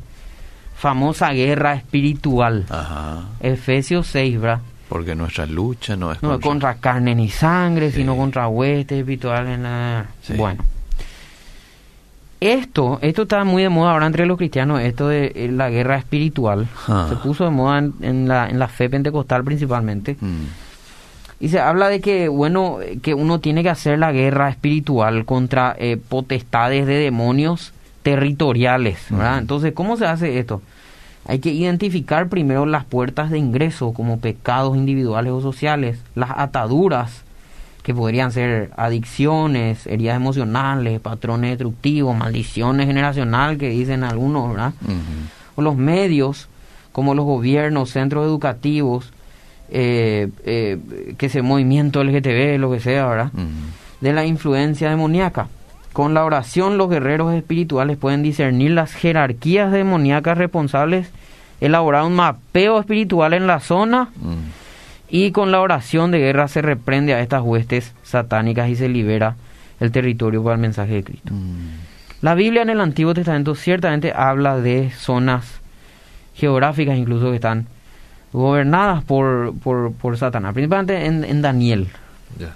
famosa 0.76 1.32
guerra 1.32 1.73
espiritual. 1.73 2.65
Ajá. 2.69 3.23
Efesios 3.39 4.08
6, 4.08 4.39
¿verdad? 4.39 4.60
Porque 4.89 5.15
nuestra 5.15 5.45
lucha 5.45 5.95
no 5.95 6.12
es 6.12 6.21
No 6.21 6.39
contra 6.39 6.76
carne 6.76 7.15
ni 7.15 7.30
sangre, 7.30 7.89
Sí. 7.91 7.97
sino 7.97 8.15
contra 8.15 8.47
huestes 8.47 9.00
espirituales. 9.00 9.60
la-. 9.60 10.06
Bueno. 10.38 10.63
Esto, 12.39 13.00
esto 13.02 13.23
está 13.23 13.43
muy 13.43 13.63
de 13.63 13.69
moda 13.69 13.93
ahora 13.93 14.06
entre 14.06 14.26
los 14.26 14.38
cristianos, 14.38 14.82
esto 14.82 15.08
de 15.08 15.32
eh, 15.36 15.50
la 15.52 15.69
guerra 15.69 15.97
espiritual. 15.97 16.67
Ah. 16.88 17.08
Se 17.10 17.15
puso 17.15 17.45
de 17.45 17.50
moda 17.50 17.80
en, 17.80 17.93
en 18.02 18.28
la, 18.28 18.47
en 18.47 18.60
la 18.60 18.67
fe 18.67 18.89
pentecostal 18.89 19.43
principalmente. 19.43 20.17
Mm. 20.19 20.45
Y 21.39 21.50
se 21.50 21.60
habla 21.60 21.88
de 21.88 22.02
que, 22.02 22.28
bueno, 22.30 22.78
que 23.02 23.13
uno 23.13 23.39
tiene 23.39 23.62
que 23.63 23.69
hacer 23.69 24.00
la 24.00 24.12
guerra 24.12 24.50
espiritual 24.50 25.26
contra 25.26 25.76
eh, 25.78 25.97
potestades 25.97 26.88
de 26.88 26.95
demonios 26.95 27.73
territoriales, 28.02 29.06
¿verdad? 29.10 29.34
Ujú. 29.34 29.41
Entonces, 29.41 29.73
¿cómo 29.73 29.97
se 29.97 30.08
hace 30.08 30.39
esto? 30.39 30.62
Hay 31.26 31.39
que 31.39 31.52
identificar 31.52 32.30
primero 32.30 32.65
las 32.65 32.86
puertas 32.86 33.30
de 33.30 33.38
ingreso 33.38 33.93
como 33.93 34.19
pecados 34.19 34.78
individuales 34.78 35.34
o 35.34 35.41
sociales, 35.41 36.00
las 36.15 36.32
ataduras, 36.32 37.23
que 37.88 37.95
podrían 37.95 38.34
ser 38.34 38.71
adicciones, 38.76 39.88
heridas 39.88 40.17
emocionales, 40.17 41.00
patrones 41.00 41.52
destructivos, 41.52 42.17
maldiciones 42.17 42.86
generacionales 42.86 43.58
que 43.58 43.69
dicen 43.69 44.04
algunos, 44.04 44.50
¿verdad? 44.50 44.73
O 45.56 45.62
los 45.62 45.78
medios, 45.78 46.50
como 46.91 47.15
los 47.15 47.23
gobiernos, 47.23 47.91
centros 47.91 48.26
educativos, 48.26 49.13
eh, 49.69 50.28
eh, 50.43 50.80
que 51.17 51.28
ese 51.28 51.41
movimiento 51.41 52.04
LGTB, 52.04 52.60
lo 52.60 52.69
que 52.71 52.82
sea, 52.82 53.06
¿verdad? 53.06 53.32
De 54.02 54.12
la 54.12 54.26
influencia 54.26 54.89
demoníaca. 54.89 55.47
Con 55.93 56.13
la 56.13 56.26
oración, 56.26 56.78
los 56.78 56.89
guerreros 56.89 57.34
espirituales 57.34 57.95
pueden 57.95 58.21
discernir 58.21 58.71
las 58.71 58.91
jerarquías 58.91 59.71
demoníacas 59.71 60.38
responsables, 60.38 61.10
elaborar 61.62 62.04
un 62.04 62.17
mapeo 62.17 62.82
espiritual 62.82 63.34
en 63.34 63.47
la 63.47 63.62
zona 63.62 64.10
Mm. 64.17 64.66
Y 65.10 65.32
con 65.32 65.52
la 65.52 65.62
oración 65.62 66.12
de 66.12 66.20
guerra 66.20 66.48
se 66.48 66.62
reprende 66.62 67.13
a 67.13 67.22
estas 67.22 67.41
huestes 67.41 67.93
satánicas 68.04 68.70
y 68.70 68.76
se 68.76 68.89
libera 68.89 69.36
el 69.80 69.91
territorio 69.91 70.43
para 70.43 70.56
el 70.56 70.62
mensaje 70.62 70.93
de 70.93 71.04
Cristo. 71.04 71.34
Mm. 71.34 72.22
La 72.22 72.36
Biblia 72.36 72.63
en 72.63 72.70
el 72.70 72.82
Antiguo 72.82 73.13
Testamento 73.13 73.56
ciertamente 73.56 74.12
habla 74.13 74.58
de 74.58 74.91
zonas 74.91 75.62
geográficas 76.36 76.98
incluso 76.98 77.30
que 77.30 77.36
están 77.36 77.67
gobernadas 78.34 79.04
por, 79.04 79.54
por, 79.60 79.93
por 79.93 80.17
Satanás, 80.17 80.54
principalmente 80.54 81.06
en, 81.06 81.24
en 81.24 81.41
Daniel. 81.41 81.88
Ya. 82.38 82.56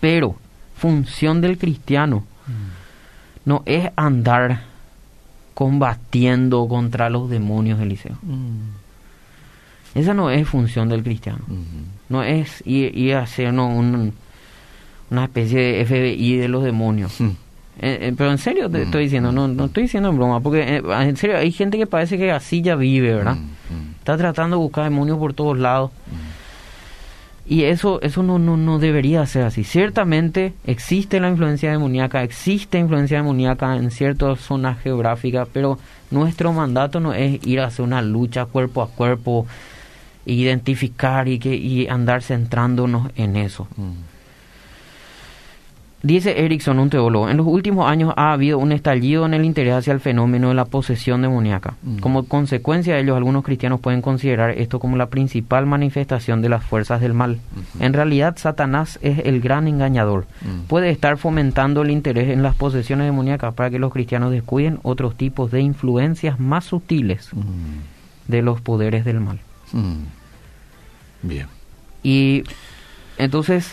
Pero 0.00 0.36
función 0.76 1.40
del 1.40 1.58
cristiano 1.58 2.24
no 3.44 3.62
es 3.66 3.90
andar 3.96 4.62
combatiendo 5.54 6.66
contra 6.68 7.10
los 7.10 7.28
demonios, 7.28 7.80
Eliseo. 7.80 8.16
Mm. 8.22 8.79
Esa 9.94 10.14
no 10.14 10.30
es 10.30 10.46
función 10.48 10.88
del 10.88 11.02
cristiano. 11.02 11.40
No 12.08 12.22
es 12.22 12.62
ir, 12.66 12.96
ir 12.96 13.14
a 13.16 13.22
hacer 13.22 13.52
no, 13.52 13.68
un- 13.68 14.12
una 15.10 15.24
especie 15.24 15.58
de 15.60 15.80
FBI 15.84 16.36
de 16.36 16.48
los 16.48 16.62
demonios. 16.62 17.20
Mm. 17.20 17.26
Eh, 17.82 17.98
eh, 18.02 18.14
pero 18.16 18.30
en 18.30 18.38
serio 18.38 18.68
te 18.68 18.78
Mm, 18.78 18.82
estoy 18.82 19.04
diciendo, 19.04 19.32
no, 19.32 19.48
no 19.48 19.64
estoy 19.64 19.84
diciendo 19.84 20.10
en 20.10 20.16
broma, 20.16 20.40
porque 20.40 20.60
eh, 20.76 20.82
en 21.00 21.16
serio 21.16 21.38
hay 21.38 21.50
gente 21.50 21.78
que 21.78 21.86
parece 21.86 22.18
que 22.18 22.30
así 22.30 22.60
ya 22.62 22.76
vive, 22.76 23.14
¿verdad? 23.14 23.36
Mm, 23.36 23.74
mm, 23.74 23.94
Está 23.98 24.16
tratando 24.16 24.56
de 24.56 24.62
buscar 24.62 24.84
demonios 24.84 25.18
por 25.18 25.32
todos 25.34 25.58
lados. 25.58 25.90
Y 27.46 27.64
eso 27.64 28.00
eso 28.02 28.22
no, 28.22 28.38
no, 28.38 28.56
no 28.56 28.78
debería 28.78 29.26
ser 29.26 29.42
así. 29.44 29.64
Ciertamente 29.64 30.52
existe 30.66 31.18
la 31.18 31.28
influencia 31.30 31.72
demoníaca, 31.72 32.22
existe 32.22 32.78
influencia 32.78 33.16
demoníaca 33.16 33.74
en 33.76 33.90
ciertas 33.90 34.38
zonas 34.40 34.78
geográficas, 34.82 35.48
pero 35.52 35.78
nuestro 36.12 36.52
mandato 36.52 37.00
no 37.00 37.12
es 37.12 37.44
ir 37.44 37.58
a 37.60 37.66
hacer 37.66 37.84
una 37.84 38.02
lucha 38.02 38.44
cuerpo 38.44 38.82
a 38.82 38.88
cuerpo, 38.88 39.46
identificar 40.26 41.28
y, 41.28 41.38
que, 41.38 41.54
y 41.54 41.88
andar 41.88 42.22
centrándonos 42.22 43.10
en 43.16 43.36
eso. 43.36 43.66
Mm. 43.76 44.10
Dice 46.02 46.46
Erickson, 46.46 46.78
un 46.78 46.88
teólogo, 46.88 47.28
en 47.28 47.36
los 47.36 47.46
últimos 47.46 47.86
años 47.86 48.14
ha 48.16 48.32
habido 48.32 48.56
un 48.58 48.72
estallido 48.72 49.26
en 49.26 49.34
el 49.34 49.44
interés 49.44 49.74
hacia 49.74 49.92
el 49.92 50.00
fenómeno 50.00 50.48
de 50.48 50.54
la 50.54 50.64
posesión 50.64 51.20
demoníaca. 51.20 51.74
Mm. 51.82 51.98
Como 51.98 52.24
consecuencia 52.24 52.94
de 52.94 53.02
ello, 53.02 53.16
algunos 53.16 53.44
cristianos 53.44 53.80
pueden 53.80 54.00
considerar 54.00 54.52
esto 54.52 54.80
como 54.80 54.96
la 54.96 55.10
principal 55.10 55.66
manifestación 55.66 56.40
de 56.40 56.48
las 56.48 56.64
fuerzas 56.64 57.02
del 57.02 57.12
mal. 57.12 57.38
En 57.80 57.92
realidad, 57.92 58.38
Satanás 58.38 58.98
es 59.02 59.18
el 59.26 59.42
gran 59.42 59.68
engañador. 59.68 60.26
Mm. 60.40 60.68
Puede 60.68 60.88
estar 60.88 61.18
fomentando 61.18 61.82
el 61.82 61.90
interés 61.90 62.30
en 62.30 62.42
las 62.42 62.54
posesiones 62.54 63.04
demoníacas 63.04 63.52
para 63.52 63.68
que 63.68 63.78
los 63.78 63.92
cristianos 63.92 64.30
descuiden 64.30 64.78
otros 64.82 65.16
tipos 65.16 65.50
de 65.50 65.60
influencias 65.60 66.40
más 66.40 66.64
sutiles 66.64 67.28
Mm. 67.34 68.30
de 68.32 68.40
los 68.40 68.62
poderes 68.62 69.04
del 69.04 69.20
mal. 69.20 69.40
Mm. 69.72 70.04
Bien. 71.22 71.46
Y 72.02 72.44
entonces, 73.18 73.70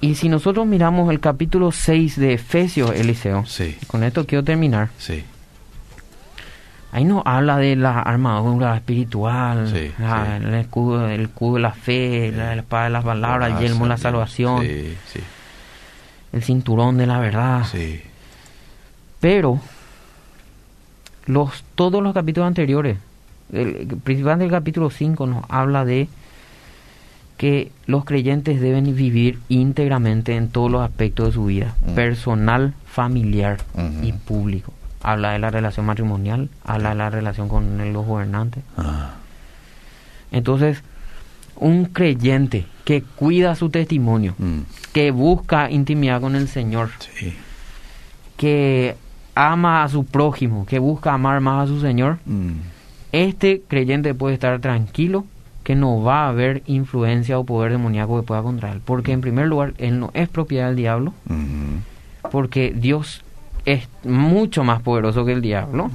y 0.00 0.14
si 0.14 0.28
nosotros 0.28 0.66
miramos 0.66 1.10
el 1.10 1.20
capítulo 1.20 1.72
6 1.72 2.16
de 2.18 2.34
Efesios, 2.34 2.90
Eliseo, 2.94 3.44
Sí. 3.46 3.76
con 3.86 4.02
esto 4.04 4.26
quiero 4.26 4.42
terminar. 4.44 4.88
Sí. 4.98 5.24
Ahí 6.92 7.04
nos 7.04 7.22
habla 7.26 7.58
de 7.58 7.76
la 7.76 8.00
armadura 8.00 8.74
espiritual, 8.74 9.68
Sí, 9.70 9.92
la- 9.98 10.36
el, 10.38 10.54
escudo, 10.54 11.08
el 11.08 11.22
escudo 11.22 11.56
de 11.56 11.60
la 11.60 11.72
fe, 11.72 12.32
la, 12.34 12.54
espada 12.54 12.84
de 12.84 12.90
las 12.90 13.04
palabras, 13.04 13.50
el 13.52 13.58
yelmo 13.58 13.84
de 13.84 13.88
la 13.90 13.96
salvación, 13.98 14.64
el 16.32 16.42
cinturón 16.42 16.96
de 16.96 17.06
la 17.06 17.18
verdad. 17.18 17.64
sí. 17.70 18.00
Pero 19.20 19.60
los 21.26 21.64
todos 21.74 22.02
los 22.02 22.14
capítulos 22.14 22.46
anteriores, 22.46 22.98
el, 23.52 23.86
principalmente 24.02 24.44
el 24.46 24.50
capítulo 24.50 24.90
5 24.90 25.26
nos 25.26 25.44
habla 25.48 25.84
de 25.84 26.08
que 27.36 27.70
los 27.86 28.04
creyentes 28.04 28.60
deben 28.60 28.94
vivir 28.96 29.38
íntegramente 29.48 30.36
en 30.36 30.48
todos 30.48 30.70
los 30.70 30.82
aspectos 30.82 31.26
de 31.26 31.32
su 31.32 31.44
vida, 31.46 31.74
Mm. 31.86 31.94
personal, 31.94 32.74
familiar 32.86 33.58
y 34.02 34.12
público. 34.12 34.72
Habla 35.02 35.32
de 35.32 35.38
la 35.38 35.50
relación 35.50 35.84
matrimonial, 35.86 36.48
habla 36.64 36.88
de 36.90 36.94
la 36.96 37.10
relación 37.10 37.48
con 37.48 37.92
los 37.92 38.06
gobernantes. 38.06 38.64
Ah, 38.76 39.14
Entonces, 40.32 40.82
un 41.56 41.84
creyente 41.86 42.66
que 42.84 43.02
cuida 43.02 43.54
su 43.54 43.70
testimonio, 43.70 44.34
mm, 44.38 44.60
que 44.92 45.10
busca 45.12 45.70
intimidad 45.70 46.20
con 46.20 46.34
el 46.36 46.48
Señor, 46.48 46.90
sí. 47.14 47.34
que 48.36 48.96
ama 49.34 49.84
a 49.84 49.88
su 49.88 50.04
prójimo, 50.04 50.66
que 50.66 50.78
busca 50.78 51.12
amar 51.14 51.40
más 51.40 51.64
a 51.64 51.66
su 51.72 51.80
Señor, 51.80 52.18
Mm, 52.26 52.52
este 53.24 53.62
creyente 53.66 54.14
puede 54.14 54.34
estar 54.34 54.60
tranquilo 54.60 55.24
que 55.64 55.74
no 55.74 56.02
va 56.02 56.26
a 56.26 56.28
haber 56.28 56.62
influencia 56.66 57.38
o 57.38 57.44
poder 57.44 57.72
demoníaco 57.72 58.20
que 58.20 58.26
pueda 58.26 58.42
contra 58.42 58.72
él. 58.72 58.80
Porque 58.84 59.12
en 59.12 59.20
primer 59.20 59.46
lugar, 59.48 59.74
él 59.78 59.98
no 59.98 60.10
es 60.14 60.28
propiedad 60.28 60.68
del 60.68 60.76
diablo, 60.76 61.12
porque 62.30 62.72
Dios 62.76 63.22
es 63.64 63.88
mucho 64.04 64.62
más 64.62 64.80
poderoso 64.82 65.24
que 65.24 65.32
el 65.32 65.42
diablo, 65.42 65.90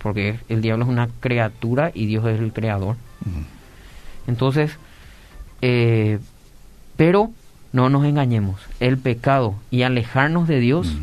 porque 0.00 0.38
el 0.48 0.62
diablo 0.62 0.84
es 0.84 0.90
una 0.90 1.08
criatura 1.20 1.90
y 1.94 2.06
Dios 2.06 2.24
es 2.26 2.38
el 2.38 2.52
creador. 2.52 2.96
Entonces, 4.26 4.78
eh, 5.62 6.20
pero 6.96 7.32
no 7.72 7.88
nos 7.88 8.04
engañemos, 8.04 8.60
el 8.78 8.98
pecado 8.98 9.54
y 9.70 9.82
alejarnos 9.82 10.46
de 10.46 10.60
Dios 10.60 10.96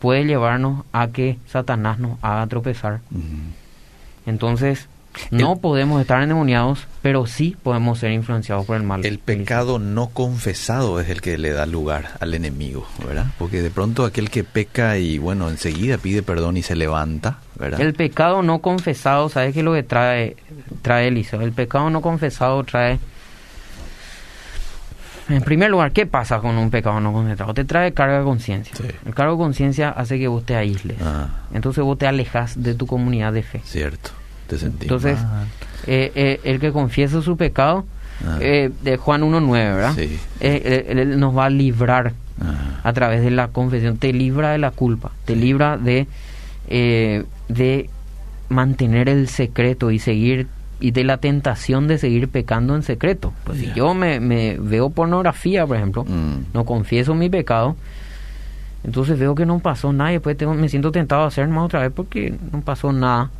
puede 0.00 0.24
llevarnos 0.24 0.84
a 0.92 1.08
que 1.08 1.38
Satanás 1.46 1.98
nos 1.98 2.18
haga 2.22 2.46
tropezar. 2.46 3.00
Entonces, 4.26 4.88
no 5.30 5.56
podemos 5.56 6.00
estar 6.00 6.22
endemoniados, 6.22 6.86
pero 7.02 7.26
sí 7.26 7.56
podemos 7.62 7.98
ser 7.98 8.12
influenciados 8.12 8.66
por 8.66 8.76
el 8.76 8.82
mal. 8.82 9.04
El 9.04 9.18
pecado 9.18 9.78
no 9.78 10.08
confesado 10.08 11.00
es 11.00 11.08
el 11.08 11.20
que 11.20 11.38
le 11.38 11.52
da 11.52 11.66
lugar 11.66 12.12
al 12.20 12.34
enemigo, 12.34 12.86
¿verdad? 13.06 13.26
Porque 13.38 13.62
de 13.62 13.70
pronto 13.70 14.04
aquel 14.04 14.30
que 14.30 14.44
peca 14.44 14.98
y 14.98 15.18
bueno, 15.18 15.48
enseguida 15.48 15.98
pide 15.98 16.22
perdón 16.22 16.56
y 16.56 16.62
se 16.62 16.76
levanta, 16.76 17.38
¿verdad? 17.58 17.80
El 17.80 17.94
pecado 17.94 18.42
no 18.42 18.60
confesado, 18.60 19.28
¿sabes 19.28 19.52
qué 19.52 19.60
es 19.60 19.64
lo 19.64 19.72
que 19.72 19.82
trae, 19.82 20.36
trae 20.82 21.08
Eliseo? 21.08 21.40
El 21.40 21.52
pecado 21.52 21.90
no 21.90 22.00
confesado 22.00 22.62
trae... 22.64 22.98
En 25.28 25.40
primer 25.40 25.70
lugar, 25.70 25.92
¿qué 25.92 26.04
pasa 26.04 26.40
con 26.40 26.58
un 26.58 26.70
pecado 26.70 27.00
no 27.00 27.10
confesado? 27.12 27.54
Te 27.54 27.64
trae 27.64 27.94
carga 27.94 28.18
de 28.18 28.24
conciencia. 28.24 28.76
Sí. 28.76 28.84
El 29.06 29.14
cargo 29.14 29.32
de 29.32 29.38
conciencia 29.38 29.88
hace 29.88 30.18
que 30.18 30.28
vos 30.28 30.44
te 30.44 30.54
aísles. 30.54 30.98
Ah, 31.00 31.28
Entonces 31.54 31.82
vos 31.82 31.96
te 31.96 32.06
alejas 32.06 32.62
de 32.62 32.74
tu 32.74 32.86
comunidad 32.86 33.32
de 33.32 33.42
fe. 33.42 33.62
cierto. 33.64 34.10
Entonces. 34.62 35.18
Eh, 35.86 36.12
eh, 36.14 36.40
el 36.44 36.60
que 36.60 36.72
confiesa 36.72 37.20
su 37.22 37.36
pecado, 37.36 37.84
Ah. 38.24 38.38
eh, 38.40 38.70
de 38.82 38.96
Juan 38.96 39.22
1.9, 39.22 39.74
¿verdad? 39.74 39.92
Sí. 39.96 40.18
Eh, 40.40 40.86
él, 40.88 40.98
él 40.98 41.18
nos 41.20 41.36
va 41.36 41.46
a 41.46 41.50
librar 41.50 42.12
Ah, 42.40 42.80
a 42.82 42.92
través 42.92 43.22
de 43.22 43.30
la 43.30 43.48
confesión, 43.48 43.96
te 43.96 44.12
libra 44.12 44.50
de 44.50 44.58
la 44.58 44.70
culpa, 44.72 45.12
te 45.24 45.36
libra 45.36 45.76
de, 45.78 46.06
de 46.68 47.90
mantener 48.48 49.08
el 49.08 49.28
secreto 49.28 49.90
y 49.90 49.98
seguir 49.98 50.46
y 50.80 50.90
de 50.90 51.04
la 51.04 51.18
tentación 51.18 51.86
de 51.86 51.98
seguir 51.98 52.28
pecando 52.28 52.74
en 52.74 52.82
secreto. 52.82 53.32
Pues 53.44 53.58
si 53.60 53.72
yo 53.74 53.94
me, 53.94 54.18
me 54.20 54.56
veo 54.58 54.90
pornografía, 54.90 55.66
por 55.66 55.76
ejemplo, 55.76 56.04
Mm. 56.04 56.52
no 56.52 56.64
confieso 56.64 57.14
mi 57.14 57.30
pecado, 57.30 57.76
entonces 58.84 59.18
veo 59.18 59.34
que 59.34 59.46
no 59.46 59.58
pasó 59.60 59.92
nada 59.92 60.10
y 60.10 60.14
después 60.14 60.36
tengo, 60.36 60.54
me 60.54 60.68
siento 60.68 60.92
tentado 60.92 61.22
a 61.22 61.26
hacer 61.28 61.48
más 61.48 61.64
otra 61.64 61.80
vez 61.80 61.92
porque 61.94 62.34
no 62.52 62.60
pasó 62.60 62.92
nada. 62.92 63.30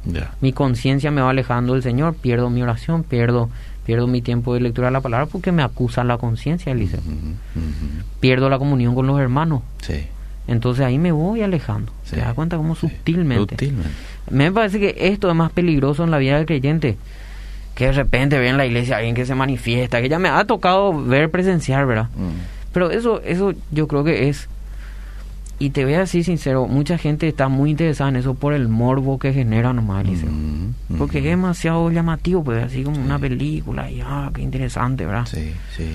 Mi 0.41 0.53
conciencia 0.53 1.11
me 1.11 1.21
va 1.21 1.31
alejando 1.31 1.75
del 1.75 1.83
Señor, 1.83 2.15
pierdo 2.15 2.51
mi 2.51 2.63
oración, 2.63 3.03
pierdo 3.03 3.51
pierdo 3.85 4.07
mi 4.07 4.23
tiempo 4.23 4.55
de 4.55 4.61
lectura 4.61 4.89
de 4.89 4.93
la 4.93 5.03
palabra 5.03 5.27
porque 5.27 5.53
me 5.53 5.63
acusa 5.63 6.05
la 6.05 6.17
conciencia, 6.17 6.73
Eliseo. 6.73 7.01
Ujú. 7.01 7.35
Pierdo 8.21 8.49
la 8.49 8.59
comunión 8.59 8.95
con 8.95 9.07
los 9.07 9.21
hermanos. 9.21 9.61
Sí. 9.83 10.07
Entonces 10.47 10.85
ahí 10.85 10.99
me 10.99 11.13
voy 11.13 11.43
alejando. 11.43 11.93
Sí, 12.05 12.17
¿Te 12.17 12.23
das 12.23 12.35
cuenta 12.35 12.57
cómo 12.57 12.75
sí. 12.75 12.89
sutilmente? 12.89 13.55
Sutilmente. 13.55 13.91
Me 14.31 14.51
parece 14.53 14.81
que 14.81 14.95
esto 14.99 15.29
es 15.29 15.37
más 15.37 15.53
peligroso 15.53 16.05
en 16.05 16.11
la 16.11 16.19
vida 16.19 16.37
del 16.37 16.47
creyente. 16.47 16.97
Que 17.75 17.87
de 17.87 17.93
repente 17.93 18.39
ve 18.39 18.49
en 18.49 18.57
la 18.57 18.67
iglesia 18.67 18.97
alguien 18.97 19.15
que 19.15 19.27
se 19.27 19.35
manifiesta, 19.35 20.01
que 20.01 20.09
ya 20.09 20.19
me 20.19 20.29
ha 20.29 20.45
tocado 20.45 21.05
ver 21.05 21.31
presenciar, 21.31 21.87
¿verdad? 21.87 22.09
Mm. 22.17 22.73
Pero 22.73 22.91
eso, 22.91 23.21
eso 23.25 23.53
yo 23.71 23.89
creo 23.89 24.05
que 24.05 24.29
es, 24.29 24.49
y 25.59 25.71
te 25.71 25.85
voy 25.85 25.95
a 25.95 26.01
decir 26.01 26.25
sincero, 26.25 26.67
mucha 26.67 26.99
gente 26.99 27.29
está 27.29 27.49
muy 27.49 27.71
interesada 27.71 28.11
en 28.11 28.17
eso 28.17 28.35
por 28.35 28.55
el 28.55 28.69
morbo 28.69 29.19
que 29.19 29.33
genera 29.33 29.73
nomás, 29.73 30.05
Eliseo. 30.05 30.31
Mm, 30.31 30.97
Porque 30.99 31.19
ujú. 31.19 31.27
es 31.27 31.33
demasiado 31.33 31.91
llamativo, 31.91 32.43
pues 32.43 32.65
así 32.65 32.83
como 32.83 33.01
una 33.01 33.19
película, 33.19 33.91
y 33.91 34.01
ah, 34.01 34.31
qué 34.35 34.43
interesante, 34.43 35.07
¿verdad? 35.07 35.27
Sí, 35.27 35.53
sí. 35.77 35.91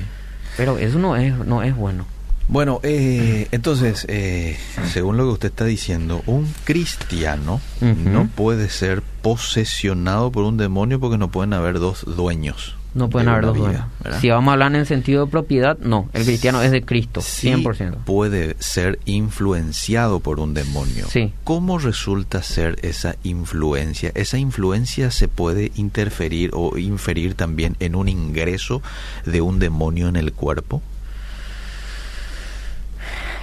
Pero 0.57 0.77
eso 0.77 0.97
no 0.99 1.15
es, 1.15 1.37
no 1.45 1.61
es 1.63 1.75
bueno. 1.75 2.05
Bueno, 2.47 2.79
eh, 2.81 3.47
entonces, 3.51 4.07
eh, 4.09 4.57
según 4.91 5.17
lo 5.17 5.25
que 5.25 5.33
usted 5.33 5.49
está 5.49 5.65
diciendo, 5.65 6.23
un 6.25 6.51
cristiano 6.63 7.61
no 7.79 8.27
puede 8.27 8.69
ser 8.69 9.03
posesionado 9.21 10.31
por 10.31 10.43
un 10.45 10.57
demonio 10.57 10.99
porque 10.99 11.19
no 11.19 11.29
pueden 11.29 11.53
haber 11.53 11.77
dos 11.77 12.03
dueños. 12.05 12.75
No 12.95 13.07
pueden 13.09 13.27
de 13.27 13.31
haber 13.33 13.45
dos 13.45 13.53
vida, 13.55 13.65
dueños. 13.65 13.85
¿verdad? 14.03 14.19
Si 14.19 14.29
vamos 14.29 14.49
a 14.49 14.53
hablar 14.53 14.71
en 14.71 14.77
el 14.77 14.85
sentido 14.87 15.25
de 15.25 15.31
propiedad, 15.31 15.77
no. 15.77 16.09
El 16.13 16.25
cristiano 16.25 16.61
es 16.63 16.71
de 16.71 16.81
Cristo, 16.81 17.21
Sí 17.21 17.49
100%. 17.51 17.97
puede 18.03 18.55
ser 18.59 18.97
influenciado 19.05 20.19
por 20.21 20.39
un 20.39 20.55
demonio. 20.55 21.05
Sí. 21.07 21.31
¿Cómo 21.43 21.77
resulta 21.77 22.41
ser 22.41 22.79
esa 22.81 23.15
influencia? 23.23 24.11
¿Esa 24.15 24.39
influencia 24.39 25.11
se 25.11 25.27
puede 25.27 25.71
interferir 25.75 26.49
o 26.53 26.77
inferir 26.79 27.35
también 27.35 27.75
en 27.79 27.93
un 27.95 28.09
ingreso 28.09 28.81
de 29.25 29.41
un 29.41 29.59
demonio 29.59 30.07
en 30.09 30.15
el 30.15 30.33
cuerpo? 30.33 30.81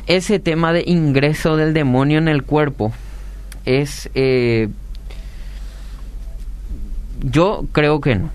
Ese 0.09 0.38
tema 0.38 0.72
de 0.72 0.82
ingreso 0.87 1.56
del 1.56 1.72
demonio 1.72 2.18
en 2.18 2.28
el 2.28 2.42
cuerpo 2.42 2.92
es... 3.64 4.11
eh, 4.14 4.68
yo 7.22 7.64
creo 7.72 8.00
que 8.00 8.14
no. 8.16 8.30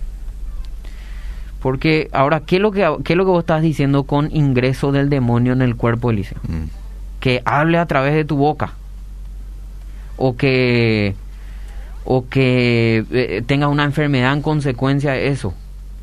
Porque 1.62 2.08
ahora, 2.12 2.40
¿qué 2.40 2.56
es, 2.56 2.62
lo 2.62 2.72
que, 2.72 2.80
¿qué 3.04 3.12
es 3.12 3.16
lo 3.16 3.24
que 3.24 3.30
vos 3.30 3.40
estás 3.42 3.62
diciendo 3.62 4.02
con 4.02 4.34
ingreso 4.34 4.90
del 4.92 5.08
demonio 5.08 5.52
en 5.52 5.62
el 5.62 5.76
cuerpo, 5.76 6.10
Eliseo? 6.10 6.38
Mm. 6.48 6.64
que 7.20 7.40
hable 7.44 7.78
a 7.78 7.86
través 7.86 8.14
de 8.14 8.24
tu 8.24 8.36
boca 8.36 8.72
o 10.16 10.36
que 10.36 11.14
o 12.04 12.28
que 12.28 13.04
eh, 13.12 13.42
tenga 13.46 13.68
una 13.68 13.84
enfermedad 13.84 14.32
en 14.32 14.42
consecuencia 14.42 15.12
de 15.12 15.28
eso 15.28 15.54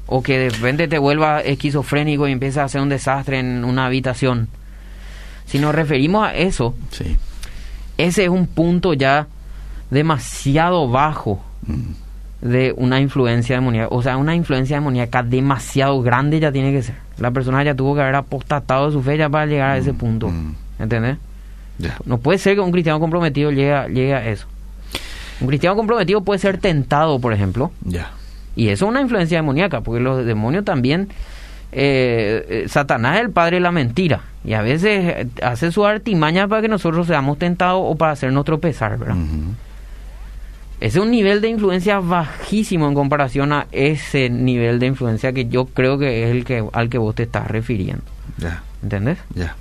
o 0.08 0.24
que 0.24 0.38
de 0.40 0.50
repente 0.50 0.88
te 0.88 0.98
vuelva 0.98 1.42
esquizofrénico 1.42 2.26
y 2.28 2.32
empieces 2.32 2.60
a 2.60 2.64
hacer 2.64 2.80
un 2.80 2.88
desastre 2.88 3.38
en 3.40 3.66
una 3.66 3.86
habitación 3.88 4.48
si 5.46 5.60
nos 5.60 5.76
referimos 5.76 6.26
a 6.26 6.34
eso 6.36 6.74
Sí. 6.92 7.18
ese 7.98 8.24
es 8.24 8.30
un 8.30 8.48
punto 8.48 8.94
ya 8.94 9.28
demasiado 9.92 10.88
bajo 10.90 11.44
Mm. 11.68 11.92
De 12.42 12.74
una 12.78 13.00
influencia 13.02 13.56
demoníaca. 13.56 13.88
O 13.92 14.02
sea, 14.02 14.18
una 14.18 14.36
influencia 14.36 14.78
demoníaca 14.78 15.24
demasiado 15.24 16.02
grande 16.02 16.40
ya 16.40 16.52
tiene 16.52 16.72
que 16.72 16.82
ser. 16.84 16.96
La 17.18 17.32
persona 17.32 17.64
ya 17.64 17.76
tuvo 17.76 17.96
que 17.96 18.02
haber 18.02 18.16
apostatado 18.16 18.88
de 18.88 18.94
su 18.94 19.02
fe 19.04 19.18
ya 19.18 19.30
para 19.30 19.46
llegar 19.46 19.72
a 19.72 19.78
ese 19.78 19.92
Mm, 19.94 19.98
punto. 19.98 20.30
mm. 20.30 20.56
¿Entendés? 20.80 21.18
No 22.06 22.18
puede 22.18 22.38
ser 22.40 22.56
que 22.56 22.62
un 22.62 22.72
cristiano 22.72 23.00
comprometido 23.00 23.52
llegue 23.52 23.74
a, 23.74 23.88
llegue 23.88 24.14
a 24.14 24.26
eso. 24.30 24.48
Un 25.42 25.48
cristiano 25.48 25.76
comprometido 25.76 26.22
puede 26.22 26.40
ser 26.40 26.58
tentado, 26.58 27.20
por 27.20 27.32
ejemplo. 27.34 27.72
Ya. 27.84 28.12
Y 28.56 28.70
eso 28.70 28.86
es 28.86 28.90
una 28.90 29.02
influencia 29.02 29.38
demoníaca, 29.38 29.82
porque 29.82 30.02
los 30.02 30.26
demonios 30.26 30.66
también... 30.66 31.10
eh, 31.72 32.46
eh, 32.50 32.66
Satanás 32.68 33.16
es 33.18 33.22
el 33.22 33.32
padre 33.32 33.58
de 33.58 33.62
la 33.62 33.72
mentira. 33.72 34.22
Y 34.44 34.54
a 34.54 34.62
veces 34.62 35.06
eh, 35.06 35.28
hace 35.44 35.72
su 35.72 35.86
artimaña 35.86 36.48
para 36.48 36.62
que 36.62 36.68
nosotros 36.68 37.08
seamos 37.08 37.38
tentados 37.38 37.82
o 37.86 37.96
para 37.96 38.14
hacernos 38.14 38.44
tropezar, 38.46 38.98
¿verdad? 38.98 39.16
Es 40.80 40.96
un 40.96 41.12
nivel 41.12 41.42
de 41.42 41.50
influencia 41.50 42.00
bajísimo 42.00 42.88
en 42.88 42.94
comparación 42.94 43.52
a 43.54 43.68
ese 43.72 44.30
nivel 44.30 44.80
de 44.80 44.88
influencia 44.88 45.34
que 45.34 45.48
yo 45.50 45.66
creo 45.66 45.98
que 45.98 46.24
es 46.24 46.32
el 46.32 46.46
que 46.46 46.64
al 46.72 46.90
que 46.90 46.98
vos 46.98 47.16
te 47.16 47.24
estás 47.24 47.48
refiriendo. 47.48 48.04
Ya. 48.38 48.64
¿Entendés? 48.82 49.18
Ya. 49.36 49.56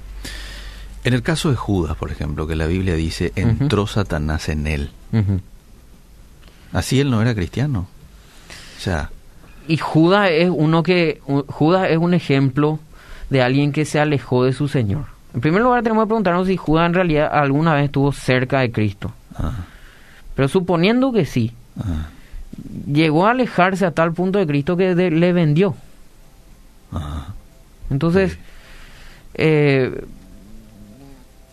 En 1.04 1.14
el 1.14 1.22
caso 1.22 1.50
de 1.50 1.56
Judas, 1.56 1.96
por 1.96 2.10
ejemplo, 2.12 2.46
que 2.46 2.54
la 2.54 2.66
Biblia 2.66 2.94
dice, 2.94 3.32
entró 3.34 3.86
Satanás 3.86 4.48
en 4.48 4.66
él. 4.66 4.90
Así 6.72 7.00
él 7.00 7.10
no 7.10 7.22
era 7.22 7.34
cristiano. 7.34 7.88
O 8.76 8.80
sea, 8.80 9.10
Y 9.66 9.76
Judas 9.78 10.30
es 10.30 10.50
uno 10.52 10.82
que 10.82 11.20
Judas 11.48 11.88
es 11.90 11.98
un 11.98 12.14
ejemplo 12.14 12.78
de 13.30 13.42
alguien 13.42 13.72
que 13.72 13.84
se 13.84 13.98
alejó 14.00 14.44
de 14.44 14.52
su 14.52 14.68
Señor. 14.68 15.06
En 15.34 15.40
primer 15.40 15.62
lugar 15.62 15.82
tenemos 15.82 16.04
que 16.04 16.08
preguntarnos 16.08 16.46
si 16.46 16.56
Judas 16.56 16.86
en 16.86 16.94
realidad 16.94 17.28
alguna 17.32 17.74
vez 17.74 17.86
estuvo 17.86 18.12
cerca 18.12 18.60
de 18.60 18.70
Cristo. 18.70 19.12
ah, 19.36 19.52
Pero 20.38 20.46
suponiendo 20.46 21.10
que 21.10 21.24
sí, 21.26 21.50
Ah, 21.80 22.10
llegó 22.86 23.26
a 23.26 23.32
alejarse 23.32 23.84
a 23.84 23.90
tal 23.90 24.12
punto 24.12 24.38
de 24.38 24.46
Cristo 24.46 24.76
que 24.76 24.94
de- 24.94 25.10
le 25.10 25.32
vendió. 25.32 25.74
ajá. 26.92 27.34
Entonces, 27.90 28.32
Sí. 28.34 28.38
eh, 29.34 30.04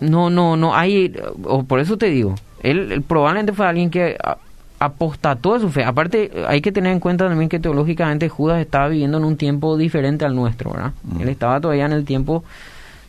no, 0.02 0.30
no, 0.30 0.56
no 0.56 0.76
hay, 0.76 1.14
o 1.46 1.64
por 1.64 1.80
eso 1.80 1.98
te 1.98 2.08
digo, 2.12 2.36
él, 2.62 2.92
él 2.92 3.02
probablemente 3.02 3.54
fue 3.54 3.66
alguien 3.66 3.90
que 3.90 4.18
a- 4.24 4.38
apostató 4.78 5.54
de 5.56 5.62
su 5.62 5.70
fe. 5.70 5.84
Aparte, 5.84 6.32
hay 6.48 6.62
que 6.62 6.72
tener 6.72 6.92
en 6.92 7.00
cuenta 7.00 7.28
también 7.28 7.50
que 7.50 7.60
teológicamente 7.60 8.30
Judas 8.30 8.60
estaba 8.62 8.90
viviendo 8.90 9.18
en 9.18 9.24
un 9.26 9.38
tiempo 9.38 9.78
diferente 9.78 10.26
al 10.26 10.36
nuestro, 10.36 10.72
¿verdad? 10.74 10.92
Mm. 11.04 11.22
Él 11.22 11.30
estaba 11.30 11.60
todavía 11.62 11.86
en 11.86 11.94
el 11.94 12.06
tiempo 12.06 12.44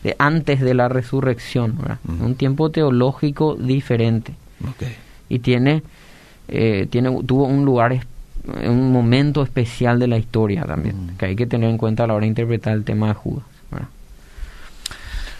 de 0.03 0.15
antes 0.17 0.61
de 0.61 0.73
la 0.73 0.87
resurrección, 0.87 1.77
¿verdad? 1.77 1.97
Mm. 2.05 2.21
Un 2.25 2.35
tiempo 2.35 2.71
teológico 2.71 3.55
diferente. 3.55 4.33
Y 5.29 5.39
tiene, 5.39 5.83
eh, 6.47 6.87
tiene 6.89 7.09
tuvo 7.23 7.45
un 7.45 7.65
lugar, 7.65 7.99
un 8.65 8.91
momento 8.91 9.43
especial 9.43 9.99
de 9.99 10.07
la 10.07 10.17
historia 10.17 10.63
también, 10.65 11.07
Mm. 11.07 11.17
que 11.17 11.25
hay 11.25 11.35
que 11.35 11.45
tener 11.47 11.69
en 11.69 11.77
cuenta 11.77 12.03
a 12.03 12.07
la 12.07 12.13
hora 12.13 12.21
de 12.23 12.27
interpretar 12.29 12.73
el 12.73 12.83
tema 12.83 13.07
de 13.09 13.13
Judas. 13.13 13.45
¿verdad? 13.71 13.87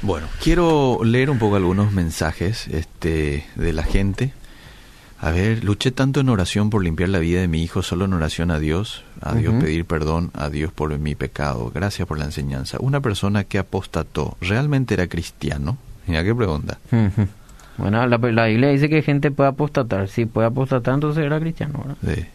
Bueno, 0.02 0.28
quiero 0.43 1.00
leer 1.04 1.30
un 1.30 1.39
poco 1.39 1.56
algunos 1.56 1.91
mensajes 1.91 2.67
este, 2.67 3.45
de 3.56 3.73
la 3.73 3.84
gente. 3.84 4.34
A 5.19 5.32
ver, 5.32 5.63
luché 5.63 5.89
tanto 5.91 6.19
en 6.19 6.30
oración 6.30 6.69
por 6.69 6.84
limpiar 6.84 7.10
la 7.10 7.17
vida 7.17 7.41
de 7.41 7.47
mi 7.47 7.63
hijo, 7.63 7.82
solo 7.82 8.06
en 8.06 8.13
oración 8.13 8.52
a 8.52 8.60
Dios, 8.60 9.04
a 9.19 9.34
Dios 9.34 9.56
pedir 9.56 9.86
perdón 9.86 10.30
a 10.36 10.50
Dios 10.50 10.71
por 10.71 10.95
mi 11.00 11.15
pecado. 11.15 11.71
Gracias 11.73 12.08
por 12.08 12.19
la 12.19 12.26
enseñanza. 12.26 12.78
Una 12.82 13.00
persona 13.00 13.43
que 13.43 13.58
apostató, 13.58 14.38
¿realmente 14.41 14.93
era 14.93 15.08
cristiano? 15.08 15.78
Mira 16.06 16.23
qué 16.23 16.36
pregunta. 16.36 16.78
Bueno, 17.77 18.05
la, 18.07 18.17
la 18.17 18.45
Biblia 18.45 18.69
dice 18.69 18.89
que 18.89 19.01
gente 19.01 19.29
puede 19.31 19.49
apostatar. 19.49 20.07
Si 20.07 20.25
puede 20.25 20.47
apostatar, 20.47 20.93
entonces 20.95 21.23
era 21.23 21.39
cristiano. 21.39 21.83
¿verdad? 21.85 21.97
Sí. 22.15 22.25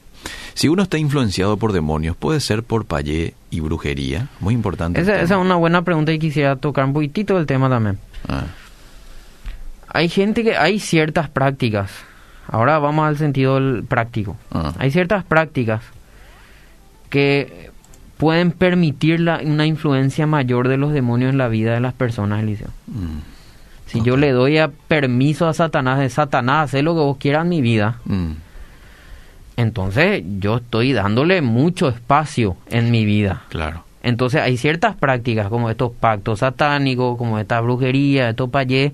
Si 0.54 0.68
uno 0.68 0.82
está 0.84 0.98
influenciado 0.98 1.56
por 1.56 1.72
demonios, 1.72 2.14
puede 2.16 2.38
ser 2.40 2.62
por 2.62 2.84
payé 2.84 3.34
y 3.50 3.60
brujería. 3.60 4.28
Muy 4.38 4.54
importante. 4.54 5.00
el 5.00 5.08
Esa, 5.08 5.20
esa 5.20 5.34
es 5.34 5.40
una 5.40 5.56
buena 5.56 5.82
pregunta 5.82 6.12
y 6.12 6.18
quisiera 6.18 6.56
tocar 6.56 6.84
un 6.84 6.92
poquitito 6.92 7.36
del 7.36 7.46
tema 7.46 7.68
también. 7.68 7.98
Ah, 8.28 8.44
Hay 9.88 10.08
gente 10.08 10.44
que 10.44 10.56
hay 10.56 10.78
ciertas 10.78 11.28
prácticas. 11.28 11.90
Ahora 12.46 12.78
vamos 12.78 13.06
al 13.08 13.16
sentido 13.16 13.54
del 13.56 13.82
práctico. 13.84 14.36
ah, 14.52 14.72
Hay 14.78 14.90
ciertas 14.90 15.24
prácticas 15.24 15.82
que 17.10 17.70
pueden 18.16 18.52
permitir 18.52 19.20
la- 19.20 19.40
una 19.44 19.66
influencia 19.66 20.26
mayor 20.26 20.68
de 20.68 20.76
los 20.76 20.92
demonios 20.92 21.30
en 21.30 21.38
la 21.38 21.48
vida 21.48 21.74
de 21.74 21.80
las 21.80 21.92
personas, 21.94 22.42
Eliseo. 22.42 22.68
mm, 22.86 23.31
Si 23.86 24.00
yo 24.02 24.16
le 24.16 24.32
doy 24.32 24.58
a 24.58 24.68
permiso 24.68 25.46
a 25.46 25.52
Satanás, 25.52 25.98
de 25.98 26.08
Satanás, 26.08 26.70
hacer 26.70 26.84
lo 26.84 26.94
que 26.94 27.00
vos 27.00 27.16
quieras 27.18 27.42
en 27.42 27.48
mi 27.50 27.60
vida, 27.60 27.98
mm, 28.04 28.32
entonces 29.56 30.22
yo 30.38 30.56
estoy 30.56 30.92
dándole 30.92 31.42
mucho 31.42 31.88
espacio 31.88 32.56
en 32.70 32.90
mi 32.90 33.04
vida. 33.04 33.42
claro. 33.48 33.84
Entonces 34.04 34.40
hay 34.40 34.56
ciertas 34.56 34.96
prácticas 34.96 35.48
como 35.48 35.70
estos 35.70 35.92
pactos 35.92 36.40
satánicos, 36.40 37.16
como 37.16 37.38
esta 37.38 37.60
brujería, 37.60 38.30
estos 38.30 38.50
payés, 38.50 38.92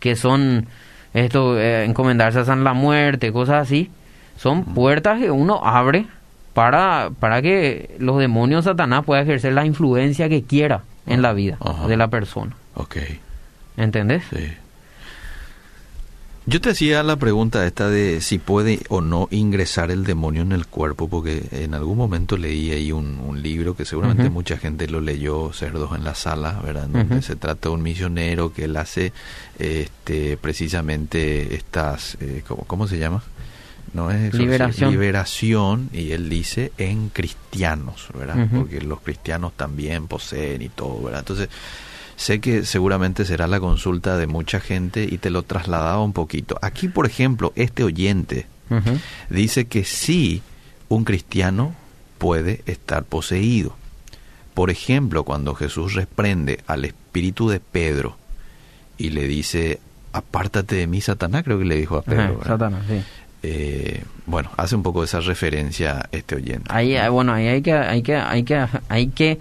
que 0.00 0.16
son 0.16 0.66
esto, 1.14 1.58
eh, 1.58 1.84
encomendarse 1.84 2.40
a 2.40 2.44
San 2.44 2.62
la 2.62 2.74
muerte, 2.74 3.32
cosas 3.32 3.62
así, 3.62 3.90
son 4.36 4.64
puertas 4.64 5.18
que 5.18 5.30
uno 5.30 5.60
abre 5.64 6.06
para, 6.52 7.10
para 7.20 7.40
que 7.40 7.94
los 7.98 8.18
demonios 8.18 8.64
Satanás 8.64 9.04
puedan 9.04 9.24
ejercer 9.24 9.54
la 9.54 9.64
influencia 9.64 10.28
que 10.28 10.42
quiera 10.42 10.82
en 11.06 11.22
la 11.22 11.32
vida 11.32 11.58
de 11.88 11.96
la 11.96 12.08
persona. 12.08 12.54
Ok. 12.74 12.96
¿Entendés? 13.76 14.24
Sí. 14.30 14.52
Yo 16.44 16.60
te 16.60 16.70
hacía 16.70 17.04
la 17.04 17.14
pregunta 17.16 17.64
esta 17.64 17.88
de 17.88 18.20
si 18.20 18.40
puede 18.40 18.80
o 18.88 19.00
no 19.00 19.28
ingresar 19.30 19.92
el 19.92 20.02
demonio 20.02 20.42
en 20.42 20.50
el 20.50 20.66
cuerpo, 20.66 21.08
porque 21.08 21.44
en 21.52 21.72
algún 21.72 21.96
momento 21.96 22.36
leí 22.36 22.72
ahí 22.72 22.90
un, 22.90 23.20
un 23.20 23.40
libro 23.40 23.76
que 23.76 23.84
seguramente 23.84 24.28
mucha 24.28 24.56
gente 24.56 24.88
lo 24.88 25.00
leyó, 25.00 25.52
Cerdos 25.52 25.96
en 25.96 26.02
la 26.02 26.16
Sala, 26.16 26.60
¿verdad? 26.64 26.88
Donde 26.88 27.22
se 27.22 27.36
trata 27.36 27.68
de 27.68 27.76
un 27.76 27.82
misionero 27.82 28.52
que 28.52 28.64
él 28.64 28.76
hace 28.76 29.12
este, 29.60 30.36
precisamente 30.36 31.54
estas, 31.54 32.16
eh, 32.20 32.42
¿cómo, 32.46 32.64
cómo 32.64 32.88
se 32.88 32.98
llama? 32.98 33.22
No 33.94 34.10
es 34.10 34.34
Liberación. 34.34 34.90
liberación, 34.90 35.90
y 35.92 36.10
él 36.10 36.28
dice 36.28 36.72
en 36.76 37.08
cristianos, 37.10 38.08
¿verdad? 38.18 38.48
Porque 38.52 38.80
los 38.80 39.00
cristianos 39.00 39.52
también 39.56 40.08
poseen 40.08 40.60
y 40.62 40.70
todo, 40.70 41.02
¿verdad? 41.04 41.20
Entonces, 41.20 41.50
sé 42.22 42.40
que 42.40 42.64
seguramente 42.64 43.24
será 43.24 43.48
la 43.48 43.58
consulta 43.58 44.16
de 44.16 44.28
mucha 44.28 44.60
gente 44.60 45.08
y 45.10 45.18
te 45.18 45.28
lo 45.28 45.42
trasladaba 45.42 46.00
un 46.02 46.12
poquito. 46.12 46.56
Aquí, 46.62 46.86
por 46.86 47.06
ejemplo, 47.06 47.52
este 47.56 47.82
oyente 47.82 48.46
dice 49.28 49.66
que 49.66 49.84
sí, 49.84 50.40
un 50.88 51.04
cristiano 51.04 51.74
puede 52.18 52.62
estar 52.66 53.02
poseído. 53.02 53.74
Por 54.54 54.70
ejemplo, 54.70 55.24
cuando 55.24 55.54
Jesús 55.54 55.94
reprende 55.94 56.60
al 56.66 56.84
espíritu 56.84 57.48
de 57.48 57.58
Pedro 57.58 58.16
y 58.96 59.10
le 59.10 59.26
dice, 59.26 59.80
apártate 60.12 60.76
de 60.76 60.86
mí, 60.86 61.00
Satanás, 61.00 61.42
creo 61.42 61.58
que 61.58 61.64
le 61.64 61.76
dijo 61.76 61.96
a 61.96 62.02
Pedro. 62.02 62.40
Satanás, 62.46 62.84
sí. 62.88 63.02
Eh, 63.42 64.04
bueno, 64.26 64.50
hace 64.56 64.76
un 64.76 64.84
poco 64.84 65.02
esa 65.02 65.18
referencia 65.18 66.08
este 66.12 66.36
oyente. 66.36 66.66
Ahí, 66.68 66.96
ah, 66.96 67.08
bueno, 67.08 67.32
ahí 67.32 67.48
hay 67.48 67.62
que, 67.62 67.72
hay 67.72 68.02
que, 68.02 68.14
hay 68.14 68.44
que, 68.44 68.66
hay 68.88 69.08
que, 69.08 69.40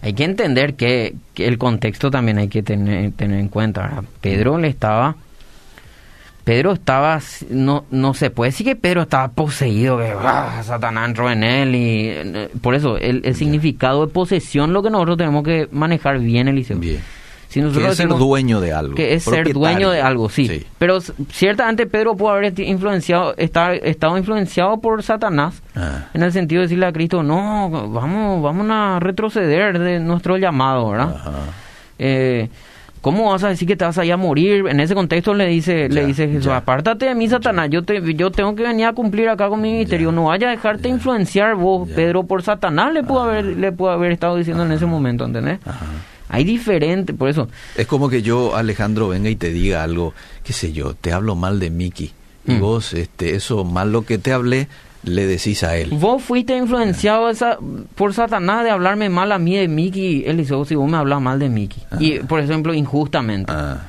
hay 0.00 0.12
que 0.12 0.24
entender 0.24 0.74
que, 0.74 1.14
que 1.34 1.46
el 1.46 1.58
contexto 1.58 2.10
también 2.10 2.38
hay 2.38 2.48
que 2.48 2.62
tener, 2.62 3.12
tener 3.12 3.40
en 3.40 3.48
cuenta. 3.48 3.82
¿verdad? 3.82 4.04
Pedro 4.20 4.58
le 4.58 4.68
estaba, 4.68 5.16
Pedro 6.44 6.72
estaba, 6.72 7.20
no, 7.50 7.84
no 7.90 8.14
se 8.14 8.30
puede 8.30 8.50
decir 8.52 8.66
que 8.66 8.76
Pedro 8.76 9.02
estaba 9.02 9.28
poseído, 9.28 9.98
que 9.98 10.14
ah, 10.16 10.62
Satanás 10.64 11.08
entró 11.08 11.30
en 11.30 11.44
él 11.44 11.74
y 11.74 12.08
eh, 12.08 12.48
por 12.62 12.74
eso 12.74 12.96
el, 12.96 13.22
el 13.24 13.34
significado 13.34 14.06
de 14.06 14.12
posesión 14.12 14.72
lo 14.72 14.82
que 14.82 14.90
nosotros 14.90 15.18
tenemos 15.18 15.44
que 15.44 15.68
manejar 15.72 16.18
bien, 16.20 16.48
Eliseo. 16.48 16.78
Bien. 16.78 17.02
Si 17.48 17.62
Que 17.62 17.88
es 17.88 17.96
ser 17.96 18.08
dueño 18.08 18.60
de 18.60 18.72
algo. 18.72 18.94
que 18.94 19.14
es 19.14 19.22
ser 19.24 19.52
dueño 19.52 19.90
de 19.90 20.02
algo, 20.02 20.28
sí. 20.28 20.46
Sí. 20.46 20.66
Pero 20.78 20.98
ciertamente 21.30 21.86
Pedro 21.86 22.14
pudo 22.14 22.30
haber 22.30 22.58
influenciado, 22.60 23.34
estar, 23.38 23.74
estado 23.74 24.18
influenciado 24.18 24.78
por 24.80 25.02
Satanás 25.02 25.62
Ah, 25.74 26.06
en 26.12 26.22
el 26.22 26.32
sentido 26.32 26.60
de 26.60 26.66
decirle 26.66 26.86
a 26.86 26.92
Cristo, 26.92 27.22
no, 27.22 27.70
vamos, 27.70 28.42
vamos 28.42 28.66
a 28.70 28.98
retroceder 29.00 29.78
de 29.78 29.98
nuestro 30.00 30.36
llamado, 30.36 30.90
¿verdad? 30.90 31.14
ajá. 31.16 31.30
Eh, 31.98 32.48
¿Cómo 33.00 33.30
vas 33.30 33.44
a 33.44 33.48
decir 33.48 33.66
que 33.68 33.76
te 33.76 33.84
vas 33.84 33.96
a 33.96 34.04
ir 34.04 34.12
a 34.12 34.16
morir? 34.16 34.66
En 34.68 34.80
ese 34.80 34.92
contexto 34.94 35.32
le 35.32 35.46
dice, 35.46 35.88
le 35.88 36.04
dice 36.04 36.26
Jesús, 36.26 36.46
ya. 36.46 36.56
apártate 36.58 37.06
de 37.06 37.14
mí, 37.14 37.28
Satanás, 37.28 37.70
yo, 37.70 37.82
te, 37.84 38.02
yo 38.14 38.32
tengo 38.32 38.56
que 38.56 38.64
venir 38.64 38.86
a 38.86 38.92
cumplir 38.92 39.28
acá 39.28 39.48
con 39.48 39.60
mi 39.62 39.70
ministerio, 39.70 40.10
no 40.10 40.24
vaya 40.24 40.48
a 40.48 40.50
dejarte 40.50 40.88
influenciar 40.88 41.54
vos. 41.54 41.88
Pedro, 41.88 42.24
por 42.24 42.42
Satanás, 42.42 42.92
le 42.92 43.04
pudo, 43.04 43.20
Ajá. 43.22 43.30
haber, 43.30 43.44
le 43.56 43.70
pudo 43.72 43.90
haber 43.92 44.10
estado 44.12 44.34
diciendo 44.36 44.64
en 44.64 44.72
ese 44.72 44.84
momento, 44.84 45.24
¿entendés? 45.24 45.60
Ajá. 45.64 45.86
Hay 46.28 46.44
diferente, 46.44 47.14
por 47.14 47.28
eso, 47.28 47.48
Es 47.76 47.86
como 47.86 48.08
que 48.08 48.22
yo, 48.22 48.54
Alejandro, 48.56 49.08
venga 49.08 49.30
y 49.30 49.36
te 49.36 49.50
diga 49.50 49.82
algo, 49.82 50.12
qué 50.44 50.52
sé 50.52 50.72
yo, 50.72 50.94
te 50.94 51.12
hablo 51.12 51.34
mal 51.36 51.58
de 51.60 51.70
Mickey. 51.70 52.12
Y 52.46 52.52
Mm. 52.52 52.60
vos, 52.60 52.94
este, 52.94 53.34
eso 53.34 53.64
malo 53.64 54.02
que 54.02 54.18
te 54.18 54.32
hablé, 54.32 54.68
le 55.04 55.26
decís 55.26 55.62
a 55.64 55.76
él. 55.76 55.90
Vos 55.92 56.22
fuiste 56.22 56.56
influenciado 56.56 57.28
esa, 57.30 57.58
por 57.94 58.12
Satanás 58.14 58.64
de 58.64 58.70
hablarme 58.70 59.08
mal 59.08 59.30
a 59.32 59.38
mí 59.38 59.56
de 59.56 59.68
Mickey, 59.68 60.24
Eliseo, 60.26 60.64
si 60.64 60.74
vos 60.74 60.90
me 60.90 60.96
hablas 60.96 61.20
mal 61.20 61.38
de 61.38 61.48
Mickey. 61.48 61.82
Y, 62.00 62.18
por 62.20 62.40
ejemplo, 62.40 62.74
injustamente. 62.74 63.52
Ah, 63.54 63.82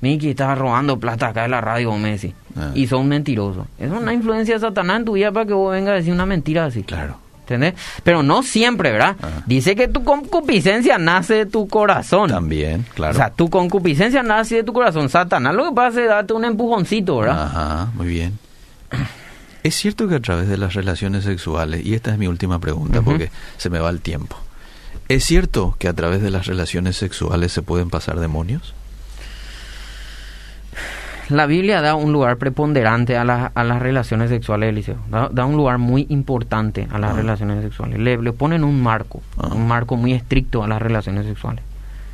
Mickey 0.00 0.30
estaba 0.30 0.54
robando 0.54 0.98
plata 0.98 1.28
acá 1.28 1.42
de 1.42 1.48
la 1.48 1.60
radio, 1.60 1.92
Messi. 1.98 2.32
Ah. 2.56 2.70
Y 2.74 2.86
son 2.86 3.06
mentirosos. 3.08 3.66
Es 3.78 3.90
una 3.90 4.12
influencia 4.14 4.54
de 4.54 4.60
Satanás 4.60 4.98
en 5.00 5.04
tu 5.04 5.12
vida 5.12 5.30
para 5.32 5.46
que 5.46 5.52
vos 5.52 5.72
vengas 5.72 5.92
a 5.92 5.94
decir 5.96 6.12
una 6.12 6.26
mentira 6.26 6.66
así. 6.66 6.82
claro. 6.82 7.16
¿Entendés? 7.50 7.74
Pero 8.04 8.22
no 8.22 8.44
siempre, 8.44 8.92
¿verdad? 8.92 9.16
Dice 9.46 9.74
que 9.74 9.88
tu 9.88 10.04
concupiscencia 10.04 10.98
nace 10.98 11.34
de 11.34 11.46
tu 11.46 11.66
corazón. 11.66 12.30
También, 12.30 12.86
claro. 12.94 13.12
O 13.12 13.16
sea, 13.16 13.30
tu 13.30 13.50
concupiscencia 13.50 14.22
nace 14.22 14.56
de 14.56 14.62
tu 14.62 14.72
corazón. 14.72 15.08
Satanás 15.08 15.54
lo 15.54 15.68
que 15.68 15.74
pasa 15.74 16.00
es 16.00 16.08
darte 16.08 16.32
un 16.32 16.44
empujoncito, 16.44 17.18
¿verdad? 17.18 17.44
Ajá, 17.44 17.88
muy 17.94 18.06
bien. 18.06 18.38
Es 19.64 19.74
cierto 19.74 20.06
que 20.08 20.14
a 20.14 20.20
través 20.20 20.48
de 20.48 20.56
las 20.56 20.74
relaciones 20.74 21.24
sexuales, 21.24 21.84
y 21.84 21.94
esta 21.94 22.12
es 22.12 22.18
mi 22.18 22.28
última 22.28 22.60
pregunta 22.60 23.02
porque 23.02 23.30
se 23.56 23.68
me 23.68 23.78
va 23.78 23.90
el 23.90 24.00
tiempo, 24.00 24.36
¿es 25.08 25.24
cierto 25.24 25.74
que 25.78 25.88
a 25.88 25.92
través 25.92 26.22
de 26.22 26.30
las 26.30 26.46
relaciones 26.46 26.96
sexuales 26.96 27.52
se 27.52 27.62
pueden 27.62 27.90
pasar 27.90 28.20
demonios? 28.20 28.74
La 31.30 31.46
Biblia 31.46 31.80
da 31.80 31.94
un 31.94 32.12
lugar 32.12 32.36
preponderante 32.38 33.16
a, 33.16 33.24
la- 33.24 33.52
a 33.54 33.64
las 33.64 33.80
relaciones 33.80 34.30
sexuales, 34.30 34.68
Eliseo. 34.70 34.96
Da, 35.10 35.28
da 35.32 35.44
un 35.44 35.56
lugar 35.56 35.78
muy 35.78 36.06
importante 36.08 36.88
a 36.90 36.98
las 36.98 37.12
Ah. 37.12 37.16
relaciones 37.16 37.62
sexuales. 37.62 37.98
Le, 37.98 38.16
le 38.20 38.32
ponen 38.32 38.64
un 38.64 38.82
marco, 38.82 39.22
Ah. 39.38 39.48
un 39.54 39.66
marco 39.68 39.96
muy 39.96 40.12
estricto 40.12 40.62
a 40.64 40.68
las 40.68 40.82
relaciones 40.82 41.26
sexuales. 41.26 41.64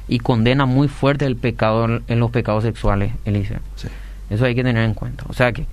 Y 0.09 0.19
condena 0.21 0.67
muy 0.67 0.89
fuerte 0.89 1.25
el 1.27 1.37
pecado 1.37 1.87
en, 2.07 2.21
los 2.21 2.31
pecados 2.31 2.63
sexuales, 2.65 3.13
Eliseo. 3.25 3.59
Sí. 3.75 3.89
Eso 4.31 4.45
hay 4.45 4.55
que 4.55 4.63
tener 4.63 4.85
en 4.85 4.95
cuenta. 4.95 5.25
O 5.29 5.33
sea 5.33 5.53
que 5.53 5.67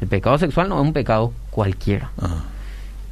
el 0.00 0.08
pecado 0.08 0.36
sexual 0.38 0.68
no 0.68 0.76
es 0.80 0.82
un 0.86 0.92
pecado 0.92 1.32
cualquiera. 1.50 2.10
Ajá. 2.20 2.44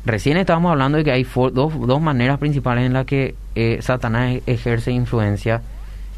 Recién 0.04 0.36
estábamos 0.38 0.72
hablando 0.72 0.98
de 0.98 1.04
que 1.04 1.12
hay 1.12 1.24
dos, 1.52 1.52
dos 1.52 2.00
maneras 2.00 2.38
principales 2.38 2.86
en 2.86 2.94
las 2.94 3.04
que 3.06 3.34
eh, 3.54 3.78
Satanás 3.82 4.32
e- 4.32 4.42
ejerce 4.46 4.90
influencia 4.92 5.60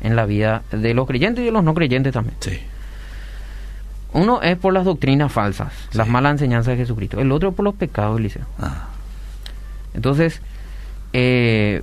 en 0.00 0.14
la 0.16 0.24
vida 0.24 0.62
de 0.70 0.94
los 0.94 1.06
creyentes 1.06 1.42
y 1.42 1.46
de 1.46 1.52
los 1.52 1.64
no 1.64 1.74
creyentes 1.74 2.12
también. 2.12 2.36
Sí. 2.40 2.60
Uno 4.14 4.42
es 4.42 4.56
por 4.58 4.72
las 4.74 4.84
doctrinas 4.84 5.32
falsas, 5.32 5.72
las 5.94 6.06
malas 6.08 6.32
enseñanzas 6.32 6.72
de 6.72 6.76
Jesucristo. 6.76 7.20
El 7.20 7.32
otro 7.32 7.52
por 7.52 7.64
los 7.64 7.74
pecados, 7.74 8.18
Eliseo. 8.20 8.44
Ah, 8.58 8.88
Entonces, 9.94 10.40
eh, 11.12 11.82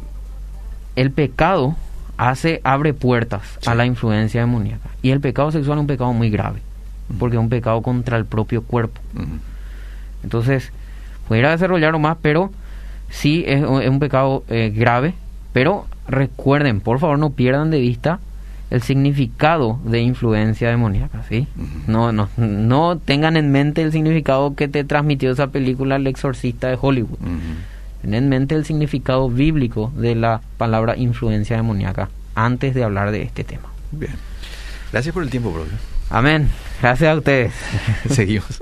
el 0.95 1.11
pecado 1.11 1.75
hace, 2.17 2.61
abre 2.63 2.93
puertas 2.93 3.41
Sí. 3.61 3.69
a 3.69 3.75
la 3.75 3.85
influencia 3.85 4.41
demoníaca. 4.41 4.89
Y 5.01 5.11
el 5.11 5.21
pecado 5.21 5.51
sexual 5.51 5.77
es 5.77 5.81
un 5.81 5.87
pecado 5.87 6.13
muy 6.13 6.29
grave, 6.29 6.61
porque 7.17 7.35
es 7.37 7.41
un 7.41 7.49
pecado 7.49 7.81
contra 7.81 8.17
el 8.17 8.25
propio 8.25 8.63
cuerpo. 8.63 8.99
ujú. 9.15 9.25
Entonces, 10.23 10.71
pudiera 11.27 11.51
desarrollarlo 11.51 11.97
más, 11.99 12.17
pero 12.21 12.51
sí 13.09 13.43
es, 13.47 13.63
un- 13.63 13.81
es 13.81 13.89
un 13.89 13.99
pecado 13.99 14.43
eh, 14.49 14.71
grave. 14.75 15.13
Pero 15.53 15.87
recuerden, 16.07 16.81
por 16.81 16.99
favor, 16.99 17.17
no 17.17 17.31
pierdan 17.31 17.71
de 17.71 17.79
vista 17.79 18.19
el 18.69 18.81
significado 18.83 19.79
de 19.83 20.01
influencia 20.01 20.69
demoníaca, 20.69 21.23
¿sí? 21.27 21.47
No, 21.87 22.11
no, 22.11 22.29
no 22.37 22.97
tengan 22.97 23.35
en 23.35 23.51
mente 23.51 23.81
el 23.81 23.91
significado 23.91 24.55
que 24.55 24.67
te 24.67 24.83
transmitió 24.83 25.31
esa 25.31 25.47
película 25.47 25.95
El 25.95 26.07
Exorcista 26.07 26.67
de 26.67 26.77
Hollywood. 26.79 27.19
Ujú. 27.19 28.01
Ten 28.01 28.13
en 28.13 28.29
mente 28.29 28.55
el 28.55 28.65
significado 28.65 29.29
bíblico 29.29 29.91
de 29.95 30.15
la 30.15 30.41
palabra 30.57 30.95
influencia 30.95 31.57
demoníaca 31.57 32.09
antes 32.35 32.73
de 32.73 32.83
hablar 32.83 33.11
de 33.11 33.23
este 33.23 33.43
tema. 33.43 33.69
Bien. 33.91 34.13
Gracias 34.91 35.13
por 35.13 35.23
el 35.23 35.29
tiempo, 35.29 35.51
propio. 35.51 35.73
Amén. 36.09 36.49
Gracias 36.81 37.11
a 37.11 37.15
ustedes. 37.15 37.53
Seguimos. 38.09 38.61